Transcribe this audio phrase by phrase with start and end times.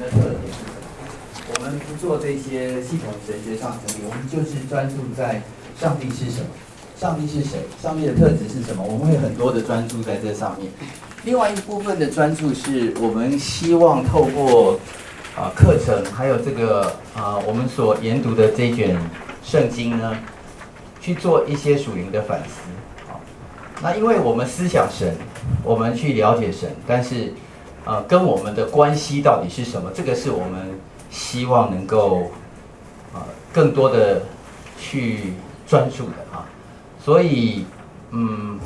[0.00, 1.54] 的特点是什么？
[1.54, 5.42] 我们不做这些系统神学上整理，我们就是专注在
[5.78, 6.46] 上帝是什么，
[6.98, 8.82] 上帝是谁，上帝的特质是什么？
[8.84, 10.70] 我们会很多的专注在这上面。
[11.24, 14.78] 另外一部分的专注是我们希望透过
[15.36, 18.96] 啊课程，还有这个啊我们所研读的这卷
[19.42, 20.16] 圣经呢，
[21.00, 22.54] 去做一些属灵的反思。
[23.82, 25.16] 那因为我们思想神，
[25.64, 27.32] 我们去了解神，但是，
[27.84, 29.90] 呃，跟我们的关系到底是什么？
[29.92, 30.78] 这个是我们
[31.10, 32.30] 希望能够，
[33.12, 33.20] 呃，
[33.52, 34.22] 更多的
[34.78, 35.34] 去
[35.66, 36.46] 专注的啊。
[37.04, 37.66] 所以，
[38.10, 38.58] 嗯，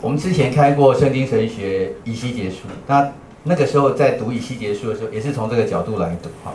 [0.00, 3.12] 我们之前开过圣经神学以西结书，那
[3.44, 6.52] 那个时候在读以西结书的时候，也是从这个角度来读哈。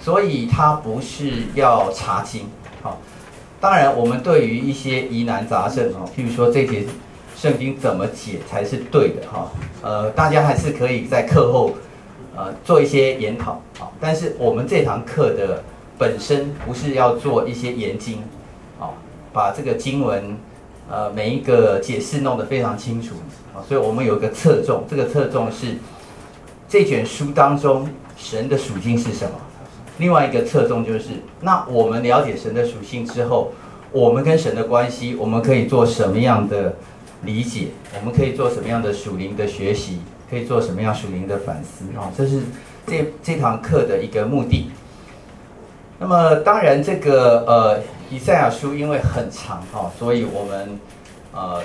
[0.00, 2.46] 所以它不是要查经，
[2.82, 2.98] 好。
[3.60, 6.84] 当然，我们对于一些疑难杂症啊，譬如说这节
[7.42, 9.50] 圣经怎么解才是对的哈，
[9.82, 11.72] 呃，大家还是可以在课后
[12.36, 13.90] 呃做一些研讨啊。
[14.00, 15.60] 但是我们这堂课的
[15.98, 18.22] 本身不是要做一些研经
[18.78, 18.94] 啊，
[19.32, 20.36] 把这个经文
[20.88, 23.16] 呃每一个解释弄得非常清楚
[23.52, 25.78] 啊，所以我们有一个侧重，这个侧重是
[26.68, 29.32] 这卷书当中神的属性是什么？
[29.98, 31.08] 另外一个侧重就是，
[31.40, 33.50] 那我们了解神的属性之后，
[33.90, 36.76] 我们跟神的关系，我们可以做什么样的
[37.24, 37.68] 理解？
[37.98, 40.00] 我们可以做什么样的属灵的学习？
[40.30, 41.84] 可以做什么样属灵的反思？
[41.98, 42.40] 啊，这是
[42.86, 44.70] 这这堂课的一个目的。
[45.98, 50.78] 那么，当然这个呃以赛亚书因为很长哈，所以我们
[51.32, 51.62] 呃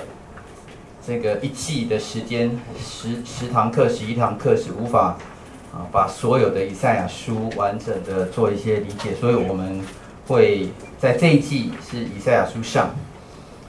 [1.06, 5.16] 这个一季的时间十十堂课十一堂课是无法。
[5.70, 9.78] 啊，把所有的以赛亚书完整的做一些理解，所以我们
[10.26, 12.96] 会在这一季是以赛亚书上，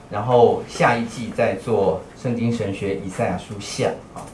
[0.10, 3.90] 然后下一季再做圣经神学以赛亚书下。
[4.14, 4.26] 啊，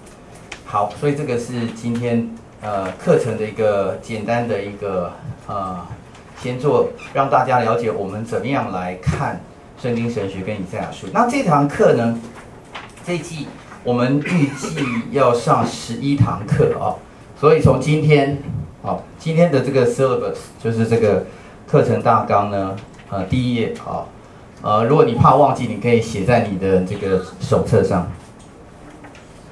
[0.65, 2.29] 好，所以这个是今天
[2.61, 5.11] 呃课程的一个简单的一个
[5.47, 5.85] 呃，
[6.41, 9.41] 先做让大家了解我们怎么样来看
[9.81, 11.07] 圣经神学跟以赛亚书。
[11.13, 12.19] 那这堂课呢，
[13.05, 13.47] 这一季
[13.83, 14.77] 我们预计
[15.11, 16.95] 要上十一堂课啊。
[17.37, 18.41] 所以从今天，
[18.81, 21.25] 好，今天的这个 syllabus 就是这个
[21.67, 22.75] 课程大纲呢，
[23.09, 24.07] 呃，第一页，好，
[24.65, 28.11] 呃，如果你怕忘记，你可以写在你的这个手册上。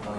[0.07, 0.11] 呃，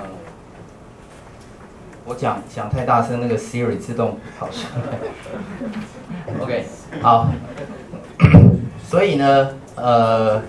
[2.04, 6.38] 我讲讲太大声，那个 Siri 自动跑出来。
[6.40, 6.64] OK，
[7.02, 7.28] 好。
[8.88, 10.40] 所以呢，呃，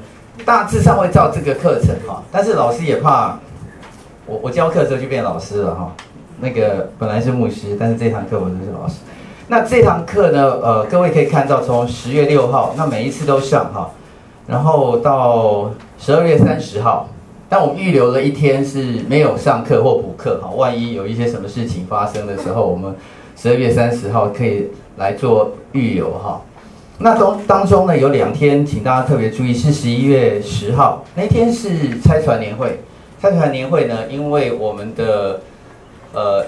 [0.45, 3.39] 大致上会照这个课程哈，但是老师也怕
[4.27, 5.91] 我我教课的时候就变老师了哈。
[6.39, 8.97] 那个本来是牧师，但是这堂课我就是老师。
[9.47, 13.89] 那这堂课呢，呃，各位可以看到，从十月六号，那每一次都上哈，
[14.47, 17.09] 然后到十二月三十号，
[17.49, 22.95] 但我们预留了一天是没有上课或补课哈，万一有一些什么事情发生的时候，我们
[23.35, 24.67] 十二月三十号可以
[24.97, 26.41] 来做预留哈。
[26.99, 32.79] 那当当中呢，有两天，请大家特别注意，是十一月十号那天是拆船年会。
[33.19, 35.41] 拆船年会呢，因为我们的
[36.13, 36.45] 呃，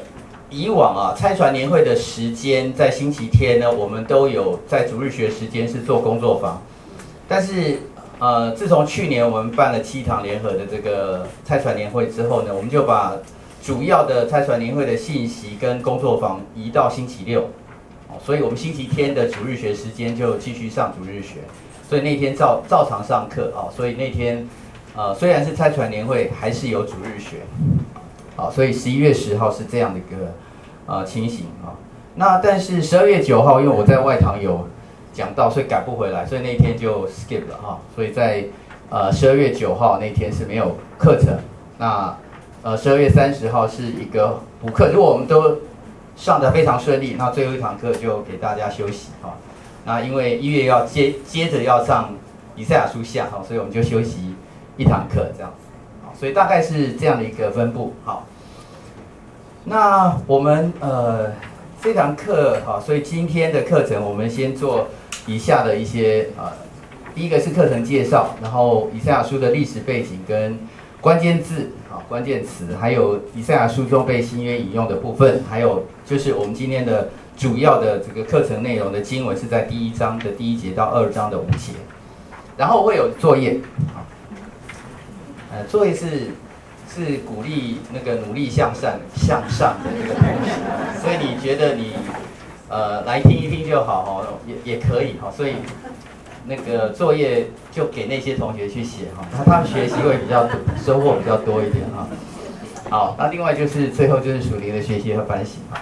[0.51, 6.61] 以往啊，拆船年会的时间在星期天呢，我们都有在主日学时间是做工作坊。
[7.27, 7.79] 但是，
[8.19, 13.13] 呃，自从去年我们办了七堂联合的这个拆船年会之后呢，我们就把
[13.61, 17.41] 主要的拆船年会的信息跟工作坊移到星期六。
[18.09, 21.41] 哦所以我们星期天的主日学时间就继续上主日学。
[21.89, 23.67] 所以那天照照常上课啊。
[23.75, 24.47] 所以那天，
[24.95, 27.37] 呃，虽然是拆船年会，还是有主日学。
[28.37, 30.33] 好，所以十一月十号是这样的一个
[30.85, 31.75] 呃情形啊。
[32.15, 34.67] 那但是十二月九号，因为我在外堂有
[35.17, 37.79] 讲到，所以赶不回来，所以那一天就 skip 了哈。
[37.95, 38.43] 所以在
[38.91, 41.39] 呃十二月九号那天是没有课程。
[41.79, 42.15] 那
[42.61, 45.57] 呃十二月三十号是一个补课，如果我们都
[46.15, 49.33] 上得非常顺利，那最后一堂课就给大家休息哈。
[49.85, 52.13] 那因为一月要接接着要上
[52.55, 54.35] 以赛亚书下哈，所以我们就休息
[54.77, 55.65] 一堂课这样子。
[56.19, 58.25] 所以大概是这样的一个分布，好。
[59.65, 61.31] 那我们呃
[61.81, 64.87] 这堂课好，所以今天的课程我们先做
[65.27, 66.51] 以下的一些、呃，
[67.13, 70.57] 第一个是课程介绍，然后以赛亚书的历史背景跟
[70.99, 81.73] 关键字啊关键词，还有以赛亚书中被新约引用的部分，还有就是我们今天的主要的这个课程内容的经文是在第一章的第一节到二章的五节，
[82.57, 83.59] 然后会有作业。
[85.49, 86.31] 呃，作业是
[86.93, 91.93] 是鼓励那个努力向善向上的这个东西，所以你觉得你
[92.69, 95.53] 呃来听一听就好哈，也也可以哈，所以
[96.45, 100.47] 那个作业就给那些同学去写哈，那他学习会比较
[100.83, 102.07] 收获比较多一点哈。
[102.89, 105.81] 好，那另外就是最后就是属灵的学习和反省哈。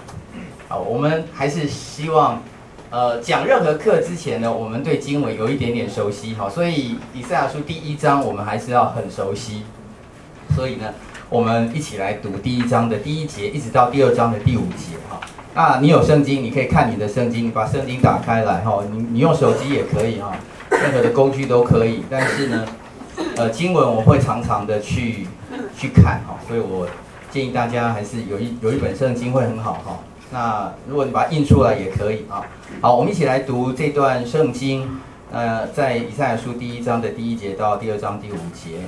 [0.67, 2.41] 好，我们还是希望，
[2.89, 9.63] 呃，讲任何课之前呢，我们对经文有一点点熟悉，哈，所以以赛亚书第一章我们还是要很熟悉。
[10.55, 10.93] 所以呢，
[11.29, 15.19] 我们一起来读第一章的第一节，一直到第二章的第五节，哈。
[15.55, 20.33] 那你有圣经，你可以看你的圣经，你把圣经打开来，哈，你你用手机也可以，哈，
[20.69, 22.03] 任何的工具都可以。
[22.09, 22.65] 但是呢，
[23.37, 25.25] 呃，经文我会常常的去
[25.77, 26.85] 去看，哈，所以我
[27.31, 29.99] 建议大家还是有一有一本圣经会很好，哈。
[30.31, 32.43] 那如果你把它印出来也可以，啊。
[32.81, 34.85] 好，我们一起来读这段圣经，
[35.31, 38.79] 呃，在以赛亚书第一章的第一节到第二章第五节，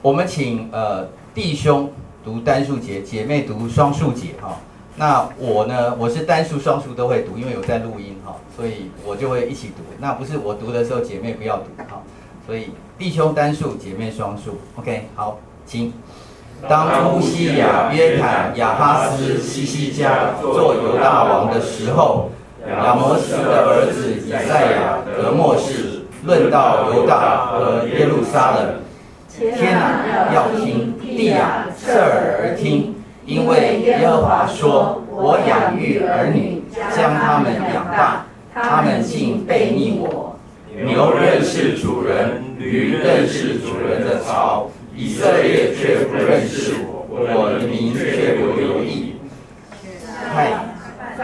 [0.00, 1.92] 我们请呃弟兄
[2.24, 4.58] 读单数节，姐妹读双数节，哈。
[4.98, 5.94] 那我呢？
[5.98, 9.82] 我是单数双数都会读，因为有在录音哈，所以我就会一起读。
[9.98, 12.02] 那不是我读的时候，姐妹不要读哈。
[12.46, 14.58] 所以弟兄单数，姐妹双数。
[14.76, 15.92] OK，好，请。
[16.66, 22.30] 当乌西雅、约坦、亚哈斯、西西家做犹大王的时候，
[22.66, 28.76] 亚摩斯的儿子以赛亚得默示，论到犹大和耶路撒冷，
[29.28, 32.95] 天啊要听，地啊侧耳听。
[33.26, 36.62] 因为耶和华说：“我养育儿女，
[36.94, 38.24] 将他们养大，
[38.54, 40.38] 他们竟背逆我。
[40.72, 49.16] 牛认识主人，驴认识主人的槽，以色列却不认识我，我的民却不留意。
[50.32, 50.52] 害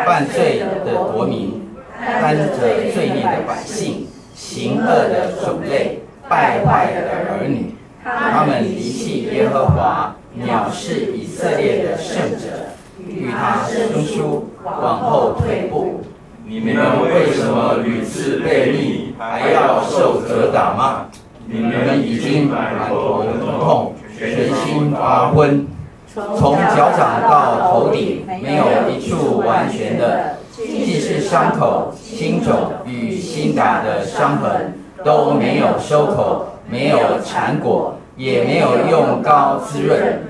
[0.04, 1.62] 犯罪的国民，
[2.00, 12.72] 担着罪孽的百姓，行恶的种类，败坏的儿女，他们离弃耶和华。”藐视以色列的圣者，
[13.06, 16.00] 与他生疏，往后退步。
[16.46, 16.74] 你们
[17.04, 21.06] 为什么屡次悖逆，还要受责打吗？
[21.46, 25.66] 你们已经满头疼痛，全心发昏，
[26.14, 37.96] 从脚掌到头顶，没有一处完全的，既是伤口、青肿与新打的伤痕，都没有收口，没有产果。
[38.22, 40.20] 也没有用膏滋润，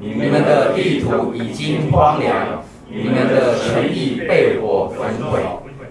[0.00, 5.40] 你们的地土已经荒凉，你们的城邑被火焚毁，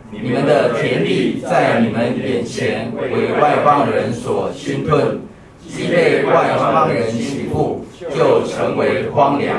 [0.10, 5.20] 你们的田地在你们眼前为外邦人所侵吞，
[5.68, 9.56] 既被外邦人欺负，就成为荒凉。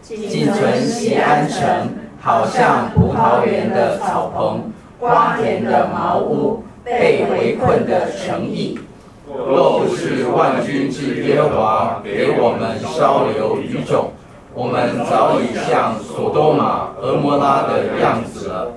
[0.00, 1.66] 仅存西安城，
[2.20, 8.78] 好像葡萄园的草棚，瓜田的茅屋，被围困的城邑。
[9.34, 14.10] 若是万军之耶和华给我们稍留余种，
[14.54, 18.72] 我们早已像所多玛、蛾摩拉的样子了。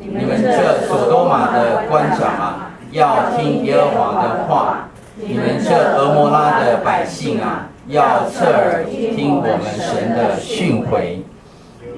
[0.00, 11.20] 你们这所多玛的官长啊，要听耶和华的话；你们这蛾摩拉的百姓啊，要侧耳听我们神的训诲。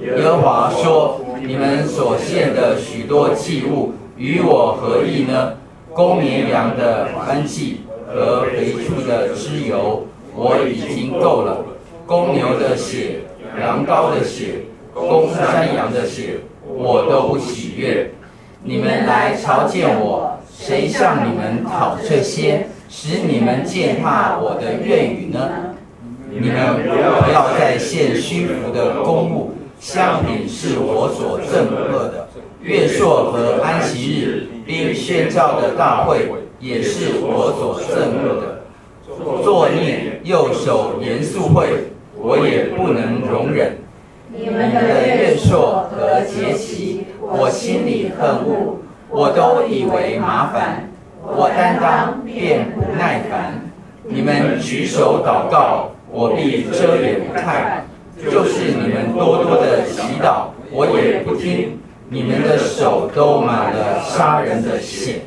[0.01, 5.53] 耶和华说：你们所献的许多祭物与我何异呢？
[5.93, 7.81] 公绵羊的燔祭。
[8.13, 10.05] 和肥畜的脂油，
[10.35, 11.63] 我已经够了；
[12.05, 13.21] 公牛的血、
[13.59, 18.11] 羊羔的血、公山羊的血，我都不喜悦。
[18.63, 25.49] 你们来朝见我，谁向你们讨这些，使你们践踏我的愿语呢？
[26.29, 32.27] 你们不要再献虚浮的供物，香品是我所憎恶的。
[32.61, 36.29] 月朔和安息日，并宣教的大会。
[36.61, 41.67] 也是我所憎恶的，作孽又守严肃会，
[42.15, 43.77] 我也不能容忍。
[44.31, 48.77] 你们的月朔和节期，我心里恨恶，
[49.09, 50.87] 我都以为麻烦，
[51.23, 53.59] 我担当便不耐烦。
[54.03, 57.81] 你们举手祷告，我必遮掩看；
[58.31, 61.79] 就是你们多多的祈祷，我也不听。
[62.07, 65.21] 你们的手都满了杀人的血。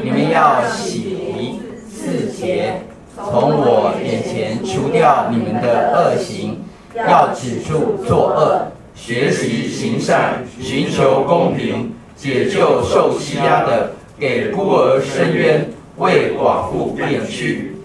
[0.00, 2.80] 你们要洗涤自洁，
[3.14, 15.68] 从我眼前除掉你们的恶行，要止住作恶，学习行善，寻求公平，解救受欺压的，给孤儿伸冤，
[15.98, 17.76] 为寡妇辩屈。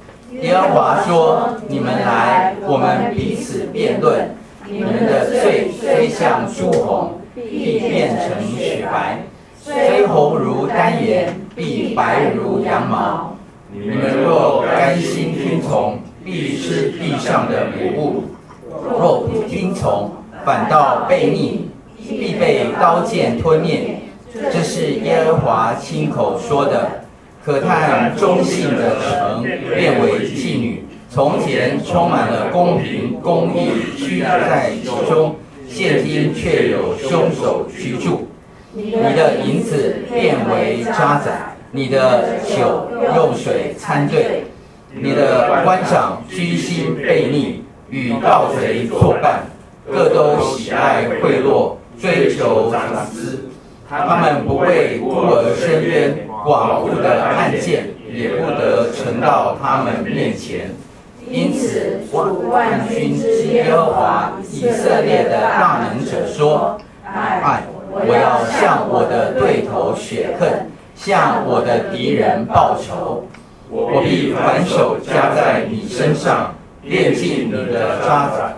[0.42, 4.30] 耶和华说：你们来，我们彼此辩论。
[4.70, 9.24] 你们的罪虽像朱红，必变成雪白。
[9.62, 13.36] 虽红如丹颜，必白如羊毛。
[13.74, 18.26] 你们若甘心听从，必吃地上的美物；
[18.92, 20.12] 若不听从，
[20.46, 21.68] 反倒被逆，
[22.08, 24.02] 必被刀剑吞灭。
[24.32, 27.02] 这是耶和华亲口说的。
[27.44, 29.42] 可叹忠信的城
[29.74, 35.36] 变为妓女，从前充满了公平公义，居在其中。
[35.68, 38.27] 现今却有凶手居住。
[38.78, 44.44] 你的银子变为渣滓，你的酒用水掺兑，
[44.94, 49.46] 你的官长居心悖逆，与盗贼作伴，
[49.92, 53.50] 各都喜爱贿赂，追求长私。
[53.90, 60.70] 他们不为孤儿伸冤，寡妇的案件也不得呈到他们面前。
[61.28, 67.64] 因此，万军之耶和华以色列的大能者说：爱。
[68.06, 73.26] 我要向我的对头雪恨，向我的敌人报仇。
[73.70, 78.54] 我必反手加在你身上，炼尽你的渣滓，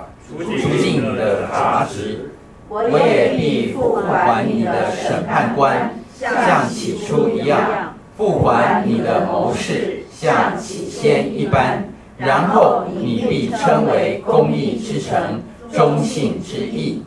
[0.61, 2.31] 除尽你的杂质。
[2.67, 11.85] 我也必复还你的审判官，像起初一样；复还你的谋士，像起先一般。
[12.17, 15.41] 然后你必称为公义之城，
[15.71, 17.01] 忠信之义。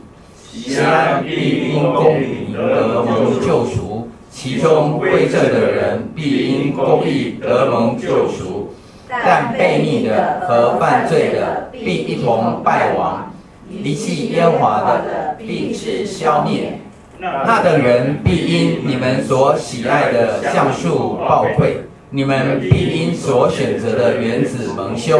[0.53, 8.71] 锡安必因公平得蒙救赎，其中归正的人必因公义得蒙救赎，
[9.09, 13.33] 但悖逆的和犯罪的必一同败亡，
[13.67, 16.79] 离弃耶和华的必致消灭。
[17.19, 21.77] 那等人必因你们所喜爱的橡树抱愧，
[22.11, 25.19] 你们必因所选择的园子蒙羞，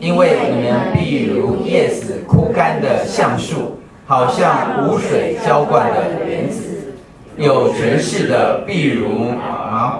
[0.00, 3.77] 因为你们必如叶子枯干的橡树。
[4.08, 6.94] 好像无水浇灌的园子，
[7.36, 9.98] 有权势的必如麻，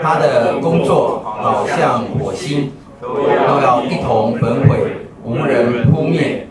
[0.00, 2.72] 他的工作好像火星，
[3.02, 6.46] 都要一同焚毁，无人扑灭。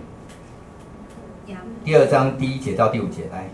[1.83, 3.49] 第二章第一节到第五节来，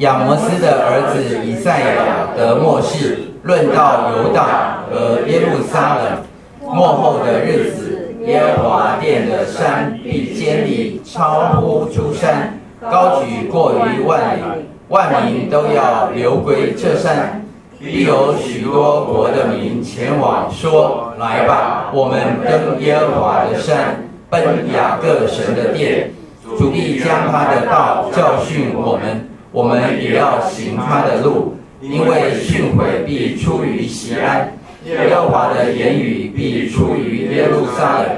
[0.00, 6.22] 亚摩斯的儿子以赛亚得末世，论到犹大和耶路撒冷
[6.60, 12.58] 末后的日子，耶和华殿的山必坚立，超乎诸山。
[12.90, 14.42] 高举过于万里，
[14.88, 17.44] 万民都要流归这山，
[17.78, 24.42] 必有许多国的民前往，说：“来吧，我们登耶和华的山，奔
[24.74, 26.10] 雅各神的殿。
[26.58, 34.52] 主必将他的道教训我们，我们也要行他的路，因为训诲必出于锡安，
[34.84, 38.08] 耶和华的言语必出于耶路撒冷，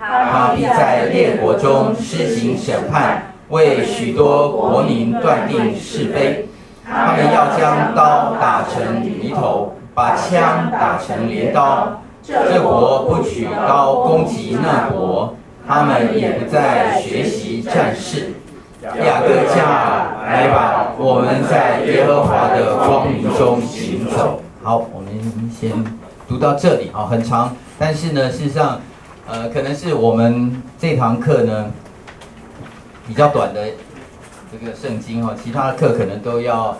[0.00, 6.48] 他必在列国中施行审判。”为许多国民断定是非，
[6.84, 12.00] 他们要将刀打成犁头，把枪打成镰刀。
[12.22, 15.36] 这国不取刀攻击那国，
[15.68, 18.32] 他们也不再学习战事。
[18.82, 24.40] 雅各家，来吧，我们在耶和华的光明中行走。
[24.62, 25.70] 好，我们先
[26.28, 28.80] 读到这里啊，很长，但是呢，事实上，
[29.28, 31.66] 呃，可能是我们这堂课呢。
[33.06, 33.68] 比较短的
[34.50, 36.76] 这个圣经哈，其他的课可能都要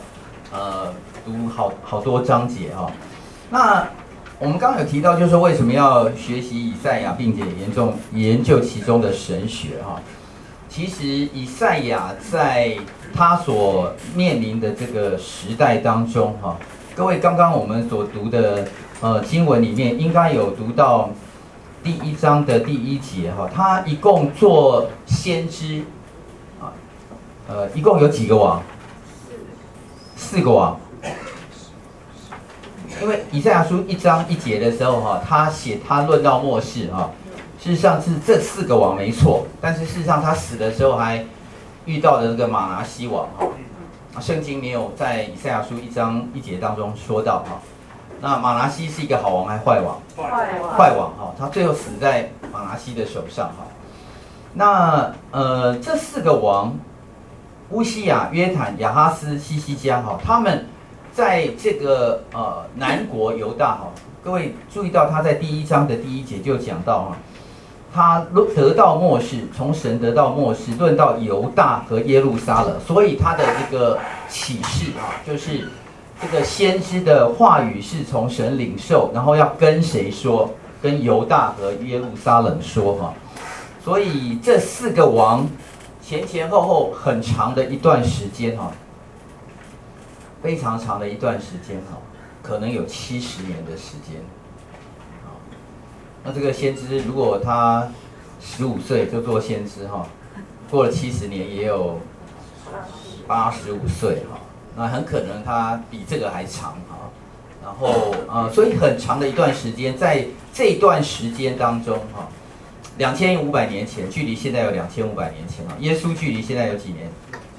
[0.52, 0.92] 呃
[1.24, 2.90] 读好好多章节哈。
[3.50, 3.86] 那
[4.38, 10.00] 我们刚刚有提到，就是为什么要学习以赛亚，并且严重研究其中的神学哈。
[10.68, 12.76] 其实以赛亚在
[13.14, 16.56] 他所面临的这个时代当中哈，
[16.94, 18.66] 各位刚刚我们所读的
[19.00, 21.10] 呃经文里面，应该有读到
[21.82, 25.82] 第一章的第一节哈，他一共做先知。
[27.48, 28.62] 呃，一共有几个王？
[30.16, 30.78] 四个王。
[33.02, 37.10] 因为以赛亚书一章一节的时候，哈，他写他论到末世，哈，
[37.62, 41.22] 事实上是这四个王没错，但是事实上他死的时候还
[41.84, 43.46] 遇到了那个马拿西王，哈，
[44.18, 47.60] 圣经没有在以赛亚书一章一节当中说到，哈，
[48.22, 50.00] 那马拿西是一个好王还是坏王？
[50.16, 53.66] 坏王，坏王哈，他最后死在马拿西的手上，哈，
[54.54, 56.74] 那呃，这四个王。
[57.70, 60.64] 乌西亚、约坦、亚哈斯、西西家，哈，他们
[61.12, 63.88] 在这个呃南国犹大，哈，
[64.22, 67.16] 各位注意到他在第一章的第一节就讲到，哈，
[67.92, 75.68] 他得到末世，从神得到末世，论到犹大和耶路撒冷，所以他的这个启示啊，就是
[76.22, 80.48] 这个先知的话语是从神领受，然后要跟谁说？
[80.80, 83.12] 跟犹大和耶路撒冷说，哈，
[83.82, 85.44] 所以这四个王。
[86.06, 88.70] 前前后后很长的一段时间哈，
[90.40, 91.98] 非常长的一段时间哈，
[92.44, 94.22] 可能有七十年的时间。
[96.22, 97.88] 那这个先知如果他
[98.40, 100.06] 十五岁就做先知哈，
[100.70, 101.98] 过了七十年也有
[103.26, 104.38] 八十五岁哈，
[104.76, 107.10] 那很可能他比这个还长哈。
[107.64, 112.28] 然后啊，所以很长的一段时间，在这段时间当中哈，
[112.98, 115.76] 两千五百年前，距离现在有两千五百年前了。
[115.80, 117.10] 耶稣距离现在有几年？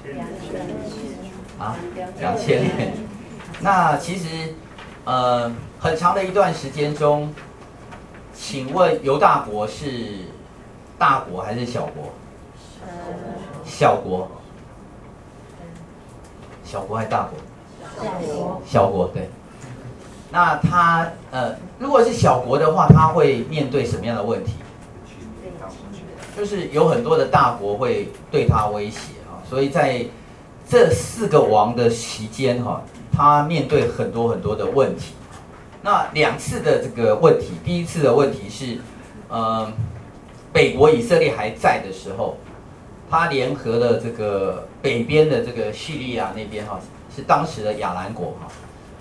[0.04, 0.76] 两千年。
[1.58, 1.76] 啊，
[2.18, 2.92] 两千年。
[3.60, 4.54] 那其实，
[5.04, 7.32] 呃，很长的一段时间中，
[8.34, 10.24] 请问犹大国是
[10.98, 12.12] 大国还是小国？
[13.64, 14.28] 小国。
[16.64, 17.38] 小国还是大国？
[17.96, 18.62] 小国。
[18.66, 19.30] 小国，对。
[20.30, 24.52] 那他呃，如果是小国的话，他会面对什么样的问题？
[26.38, 30.06] 就是有很多的大国会对他威胁啊，所以在
[30.68, 32.80] 这四个王的期间哈，
[33.12, 35.14] 他面对很多很多的问题。
[35.82, 38.78] 那两次的这个问题，第一次的问题是，
[39.28, 39.72] 呃，
[40.52, 42.36] 北国以色列还在的时候，
[43.10, 46.78] 他联合了这个北边的这个叙利亚那边哈，
[47.14, 48.46] 是当时的亚兰国哈。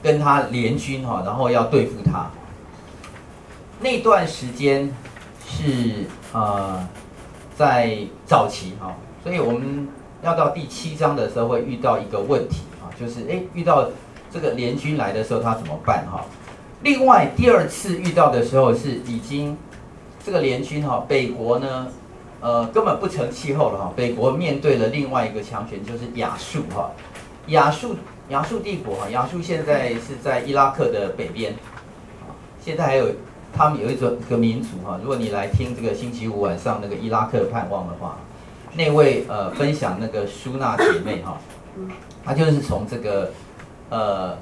[0.01, 2.31] 跟他联军哈，然后要对付他。
[3.79, 4.91] 那段时间
[5.47, 6.87] 是呃
[7.57, 9.87] 在早期哈，所以我们
[10.21, 13.89] 要到第七章的时候会遇到一个问题啊，就是诶遇到
[14.31, 16.23] 这个联军来的时候他怎么办哈？
[16.83, 19.57] 另外第二次遇到的时候是已经
[20.23, 21.87] 这个联军哈，北国呢
[22.39, 26.91] 呃根本不成气候了哈，北国面对了另外一个强权就是亚述哈，
[27.47, 27.95] 亚述。
[28.29, 31.55] 亚述帝国哈，亚述现在是在伊拉克的北边，
[32.59, 33.07] 现在还有
[33.53, 38.17] 他们有一种一个民族哈，如果你来听这个星期五晚上那个伊拉克盼望的话，
[38.73, 41.39] 那位呃分享那个舒娜姐妹哈，
[42.23, 43.31] 她就是从这个
[43.89, 44.37] 呃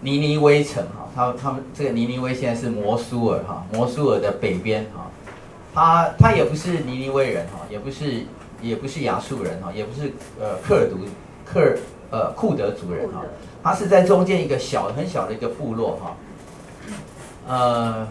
[0.00, 5.10] 尼尼微城哈，他他们这个尼尼微现在是摩苏尔哈，摩苏尔的北边哈，
[5.74, 8.22] 他他也不是尼尼微人哈，也不是
[8.60, 10.98] 也不是亚述人哈，也不是呃克尔独
[11.44, 11.78] 克尔。
[12.08, 13.20] 呃，库德族人哈，
[13.64, 16.16] 他是在中间一个小很小的一个部落哈。
[17.48, 18.06] 呃，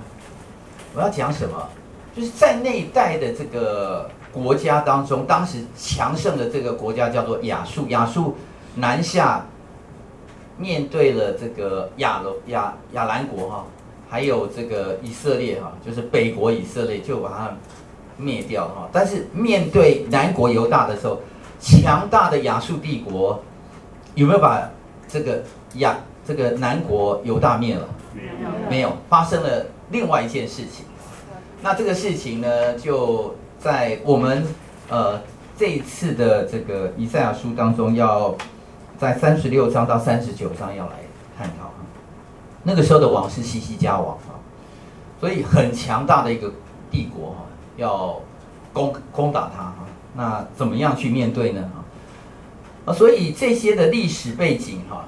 [0.95, 1.67] 我要讲什么？
[2.15, 7.85] 就是在那一代的这个国家当中，当时强盛的这个国家叫做亚述。
[7.89, 8.35] 亚述
[8.75, 9.45] 南下，
[10.57, 13.65] 面对了这个亚罗亚亚兰国哈，
[14.09, 17.57] 还有这个以色列哈，就是北国以色列，就把它
[18.15, 18.87] 灭掉哈。
[18.93, 21.19] 但是面对南国犹大的时候，
[21.59, 23.43] 强大的亚述帝国。
[24.13, 24.69] 有没有把
[25.09, 25.43] 这个
[25.73, 27.85] 亚这个南国犹大灭了？
[28.13, 28.97] 没有，没有。
[29.09, 30.85] 发生了另外一件事情。
[31.61, 34.45] 那这个事情呢，就在我们
[34.89, 35.21] 呃
[35.57, 38.35] 这一次的这个以赛亚书当中，要
[38.97, 40.93] 在三十六章到三十九章要来
[41.37, 41.71] 探讨。
[42.63, 44.37] 那个时候的王是西西家王啊，
[45.19, 46.51] 所以很强大的一个
[46.89, 47.45] 帝国哈，
[47.77, 48.19] 要
[48.73, 49.75] 攻攻打他哈。
[50.15, 51.69] 那怎么样去面对呢？
[52.85, 55.05] 啊，所以这些的历史背景哈，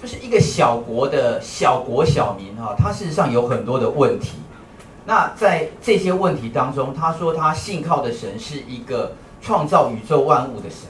[0.00, 4.38] 就是一个小国的小国小民哈，他事实上有很多的问题。
[5.04, 10.88] 那在这些问题当中，他说他信靠的神是一个创造宇宙万物的神。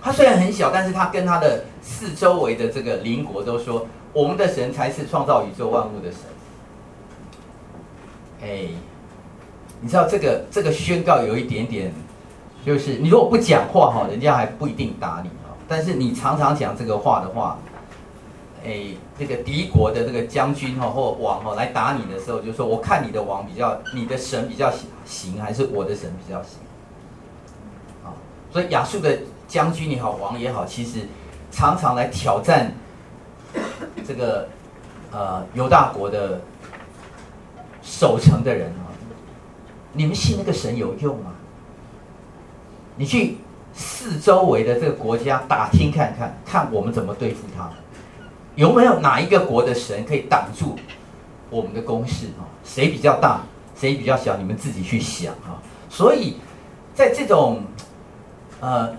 [0.00, 6.20] 他虽然很小，但是他跟他的四周围的这个邻国都说，我们的神才是创造宇宙万物的神。
[8.42, 8.68] 哎，
[9.80, 11.92] 你知道这个这个宣告有一点点。
[12.64, 15.52] 就是你如果不讲话哈，人家还不一定打你哈。
[15.66, 17.58] 但是你常常讲这个话的话，
[18.64, 24.72] 哎，这个敌国的这个将军哈或王哈来打你的时候，就说我看你的王比较，你的神比较
[25.04, 26.58] 行，还是我的神比较行？
[28.04, 28.14] 啊，
[28.52, 31.00] 所以亚述的将军也好，王也好，其实
[31.50, 32.72] 常常来挑战
[34.06, 34.48] 这个
[35.10, 36.40] 呃犹大国的
[37.82, 38.90] 守城的人啊。
[39.94, 41.32] 你们信那个神有用吗？
[42.96, 43.36] 你去
[43.74, 47.72] 四周围的这个国家打听看看，看我们怎么对付他们，
[48.54, 50.76] 有没有哪一个国的神可以挡住
[51.50, 52.44] 我们的攻势啊？
[52.64, 53.42] 谁比较大，
[53.74, 54.36] 谁比较小？
[54.36, 55.60] 你们自己去想啊。
[55.88, 56.36] 所以，
[56.94, 57.62] 在这种
[58.60, 58.90] 呃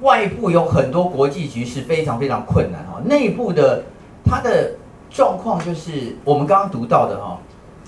[0.00, 3.84] 外部有很多国际局势非常非常困难啊，内部的
[4.24, 4.72] 他的
[5.08, 7.38] 状况就是我们刚刚读到的哈，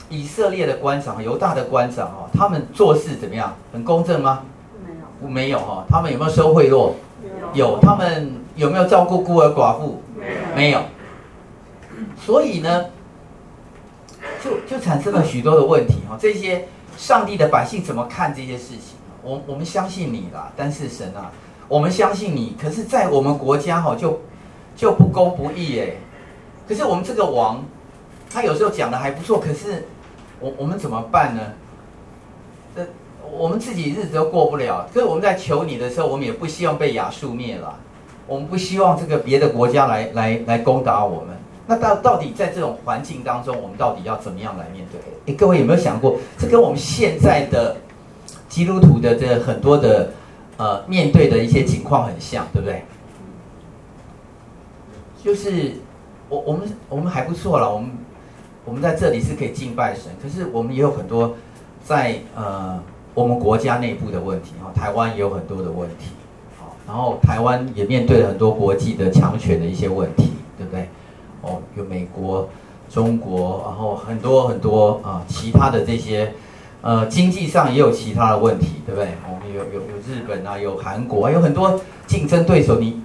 [0.08, 3.54] 以色列的官长、犹大的官长哈，他们做事怎么样？
[3.72, 4.42] 很公正吗？
[5.20, 6.92] 没有哈，他们有没有收贿赂？
[7.54, 7.78] 有。
[7.80, 10.02] 他们有没有照顾孤儿寡妇？
[10.54, 10.82] 没有。
[12.20, 12.86] 所以呢，
[14.42, 16.16] 就就产生了许多的问题哈。
[16.20, 18.96] 这些上帝的百姓怎么看这些事情？
[19.22, 21.30] 我我们相信你啦，但是神啊，
[21.68, 22.56] 我们相信你。
[22.60, 24.20] 可是，在我们国家哈，就
[24.76, 25.96] 就不公不义哎。
[26.68, 27.64] 可是我们这个王，
[28.30, 29.86] 他有时候讲的还不错，可是
[30.40, 31.40] 我我们怎么办呢？
[32.74, 32.86] 这。
[33.34, 37.78] 我们自己日子都过不了，可是我们在求你的时候，我们也不希望被亚述灭了，
[38.32, 41.36] 我们不希望这个别的国家来来来攻打我们。
[41.66, 44.98] 那到到底在这种环境当中，我们到底要怎么样来面对？
[45.26, 47.76] 诶，各位有没有想过，这跟我们现在的
[48.48, 50.10] 基督徒的这很多的
[50.56, 52.82] 呃面对的一些情况很像，对不对？
[55.22, 55.72] 就是
[56.30, 57.90] 我我们我们还不错了，我们
[58.64, 61.36] 我们在这里是可以敬拜神，可是我们也有很多
[61.84, 66.06] 在呃我们国家内部的问题啊，台湾也有很多的问题，
[66.92, 70.86] 然后台湾也面对了很多国际的强权的一些问题，对不对？
[71.40, 72.46] 哦，有美国、
[72.90, 76.30] 中国，然后很多很多啊其他的这些。
[76.82, 79.08] 呃，经济上也有其他的问题，对不对？
[79.26, 82.78] 我们有有有日本啊，有韩国，有很多竞争对手。
[82.78, 83.00] 你，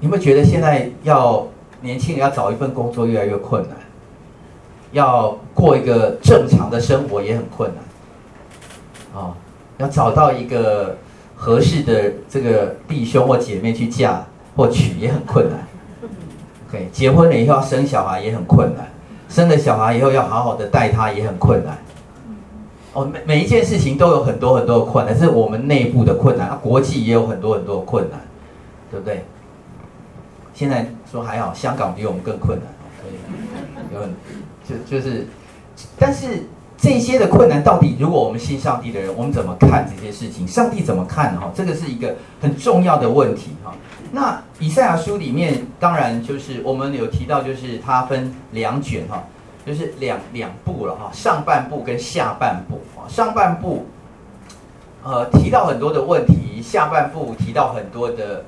[0.00, 1.46] 你有没有觉得现在要
[1.80, 3.76] 年轻人要找一份工作越来越困难？
[4.92, 9.22] 要过一个正常的生活也很困难。
[9.22, 9.34] 啊、
[9.78, 10.96] 要找到一个
[11.40, 14.22] 合适的这个弟兄或姐妹去嫁
[14.54, 15.58] 或娶也很困难。
[16.68, 18.86] OK，结婚了以后要生小孩也很困难，
[19.30, 21.78] 生了小孩以后要好好的带他也很困难。
[22.92, 28.20] 哦，每每一件事情都有很多很多的困难，是我们内部的困难，啊，国际也有很多很多的困难，
[28.90, 29.24] 对不对？
[30.52, 32.66] 现在说还好，香港比我们更困难，
[33.00, 34.10] 所以有很
[34.68, 35.26] 就就是，
[35.98, 36.42] 但是
[36.80, 40.48] 这些的困难到底，如果我们信上帝的人，我们怎么看这些事情？
[40.48, 41.50] 上帝怎么看哈？
[41.54, 43.74] 这个是一个很重要的问题哈。
[44.12, 49.22] 那以赛亚书里面，当然就是我们有提到，就是它分两卷哈。
[49.66, 53.84] 就是两两部了哈，上半部跟下半部，上半部，
[55.04, 58.42] 呃，提到很多的问题，下半部提到很多的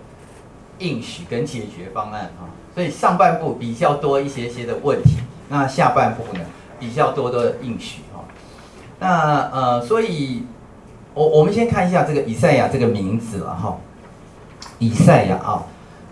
[0.78, 5.18] 应许跟解决方案啊，所以上半部比较多一些些的问题，
[5.50, 6.40] 那下半部呢
[6.80, 8.00] 比较多的应许，
[9.02, 10.44] 那呃，所以
[11.12, 13.76] 我我们先看一下这个以赛亚这个名字了哈，
[14.78, 15.62] 以赛亚啊，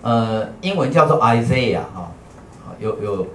[0.02, 2.10] 呃，英文叫做 Isaiah 哈，
[2.80, 3.26] 有有。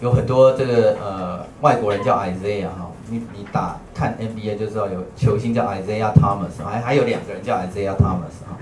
[0.00, 8.58] 有很多这个呃外国人叫 Isaiah 哈，你你打看 NBA 就知道有球星叫 Isaiah Thomas，还还有两个人叫 Isaiah Thomas 哈。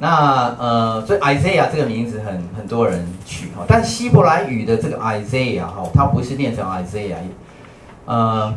[0.00, 7.14] 那呃，所以 Isaiah 这个名字很很多人取哈，但希伯来语的这个 Isaiah 哈，它不是念成 Isaiah，
[8.06, 8.52] 呃，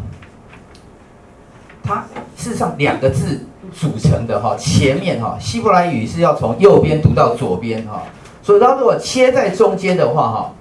[1.89, 2.05] 它
[2.37, 8.03] 事实上两个字组成的哈，前面哈希伯来语是要从右边读到左边哈，
[8.43, 10.53] 所以它如果切在中间的话哈，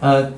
[0.00, 0.32] 呃。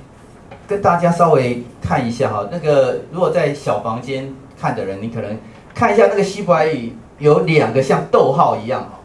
[0.68, 4.30] 跟大家稍微看一下哈，那个如果在小房间
[4.61, 5.34] 看的人，你可能
[5.74, 9.00] 看一下那个希伯来语有两个像逗号一样哈，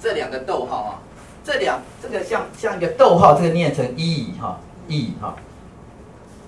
[0.00, 1.02] 这两个逗号啊，
[1.42, 5.34] 这两这个像像一个逗号，这个念成 e 哈 e 哈，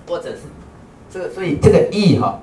[0.07, 0.43] 或者是
[1.11, 2.39] 这个，所以这个 e 哈，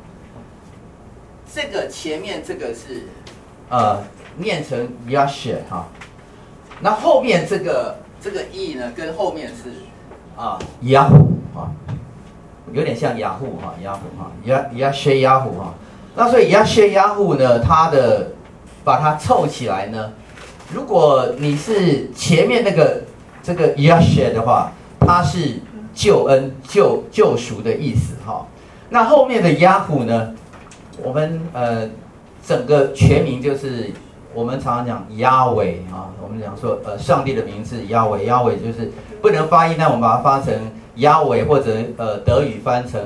[1.54, 3.06] 这个前面这个是
[3.68, 4.02] 呃
[4.36, 5.88] 念成 yasher 哈，
[6.80, 9.70] 那后面这个这个 e 呢跟后面是
[10.36, 11.70] 啊 yahu 啊。
[12.72, 15.74] 有点像雅虎哈，雅虎哈，雅雅谢雅虎哈。
[16.14, 18.30] 那所以雅谢雅虎呢，它的
[18.84, 20.12] 把它凑起来呢，
[20.72, 23.02] 如果你是前面那个
[23.42, 25.54] 这个雅谢的话，它是
[25.92, 28.46] 救恩救救赎的意思哈。
[28.90, 30.32] 那后面的雅虎呢，
[31.02, 31.88] 我们呃
[32.46, 33.90] 整个全名就是
[34.34, 40.52] 我们常常讲亚伟啊，我们讲说呃上帝的名字亚伟，亚伟就是不能发音，那我们把它发成。
[40.96, 43.00] 亚伟或者呃德语翻成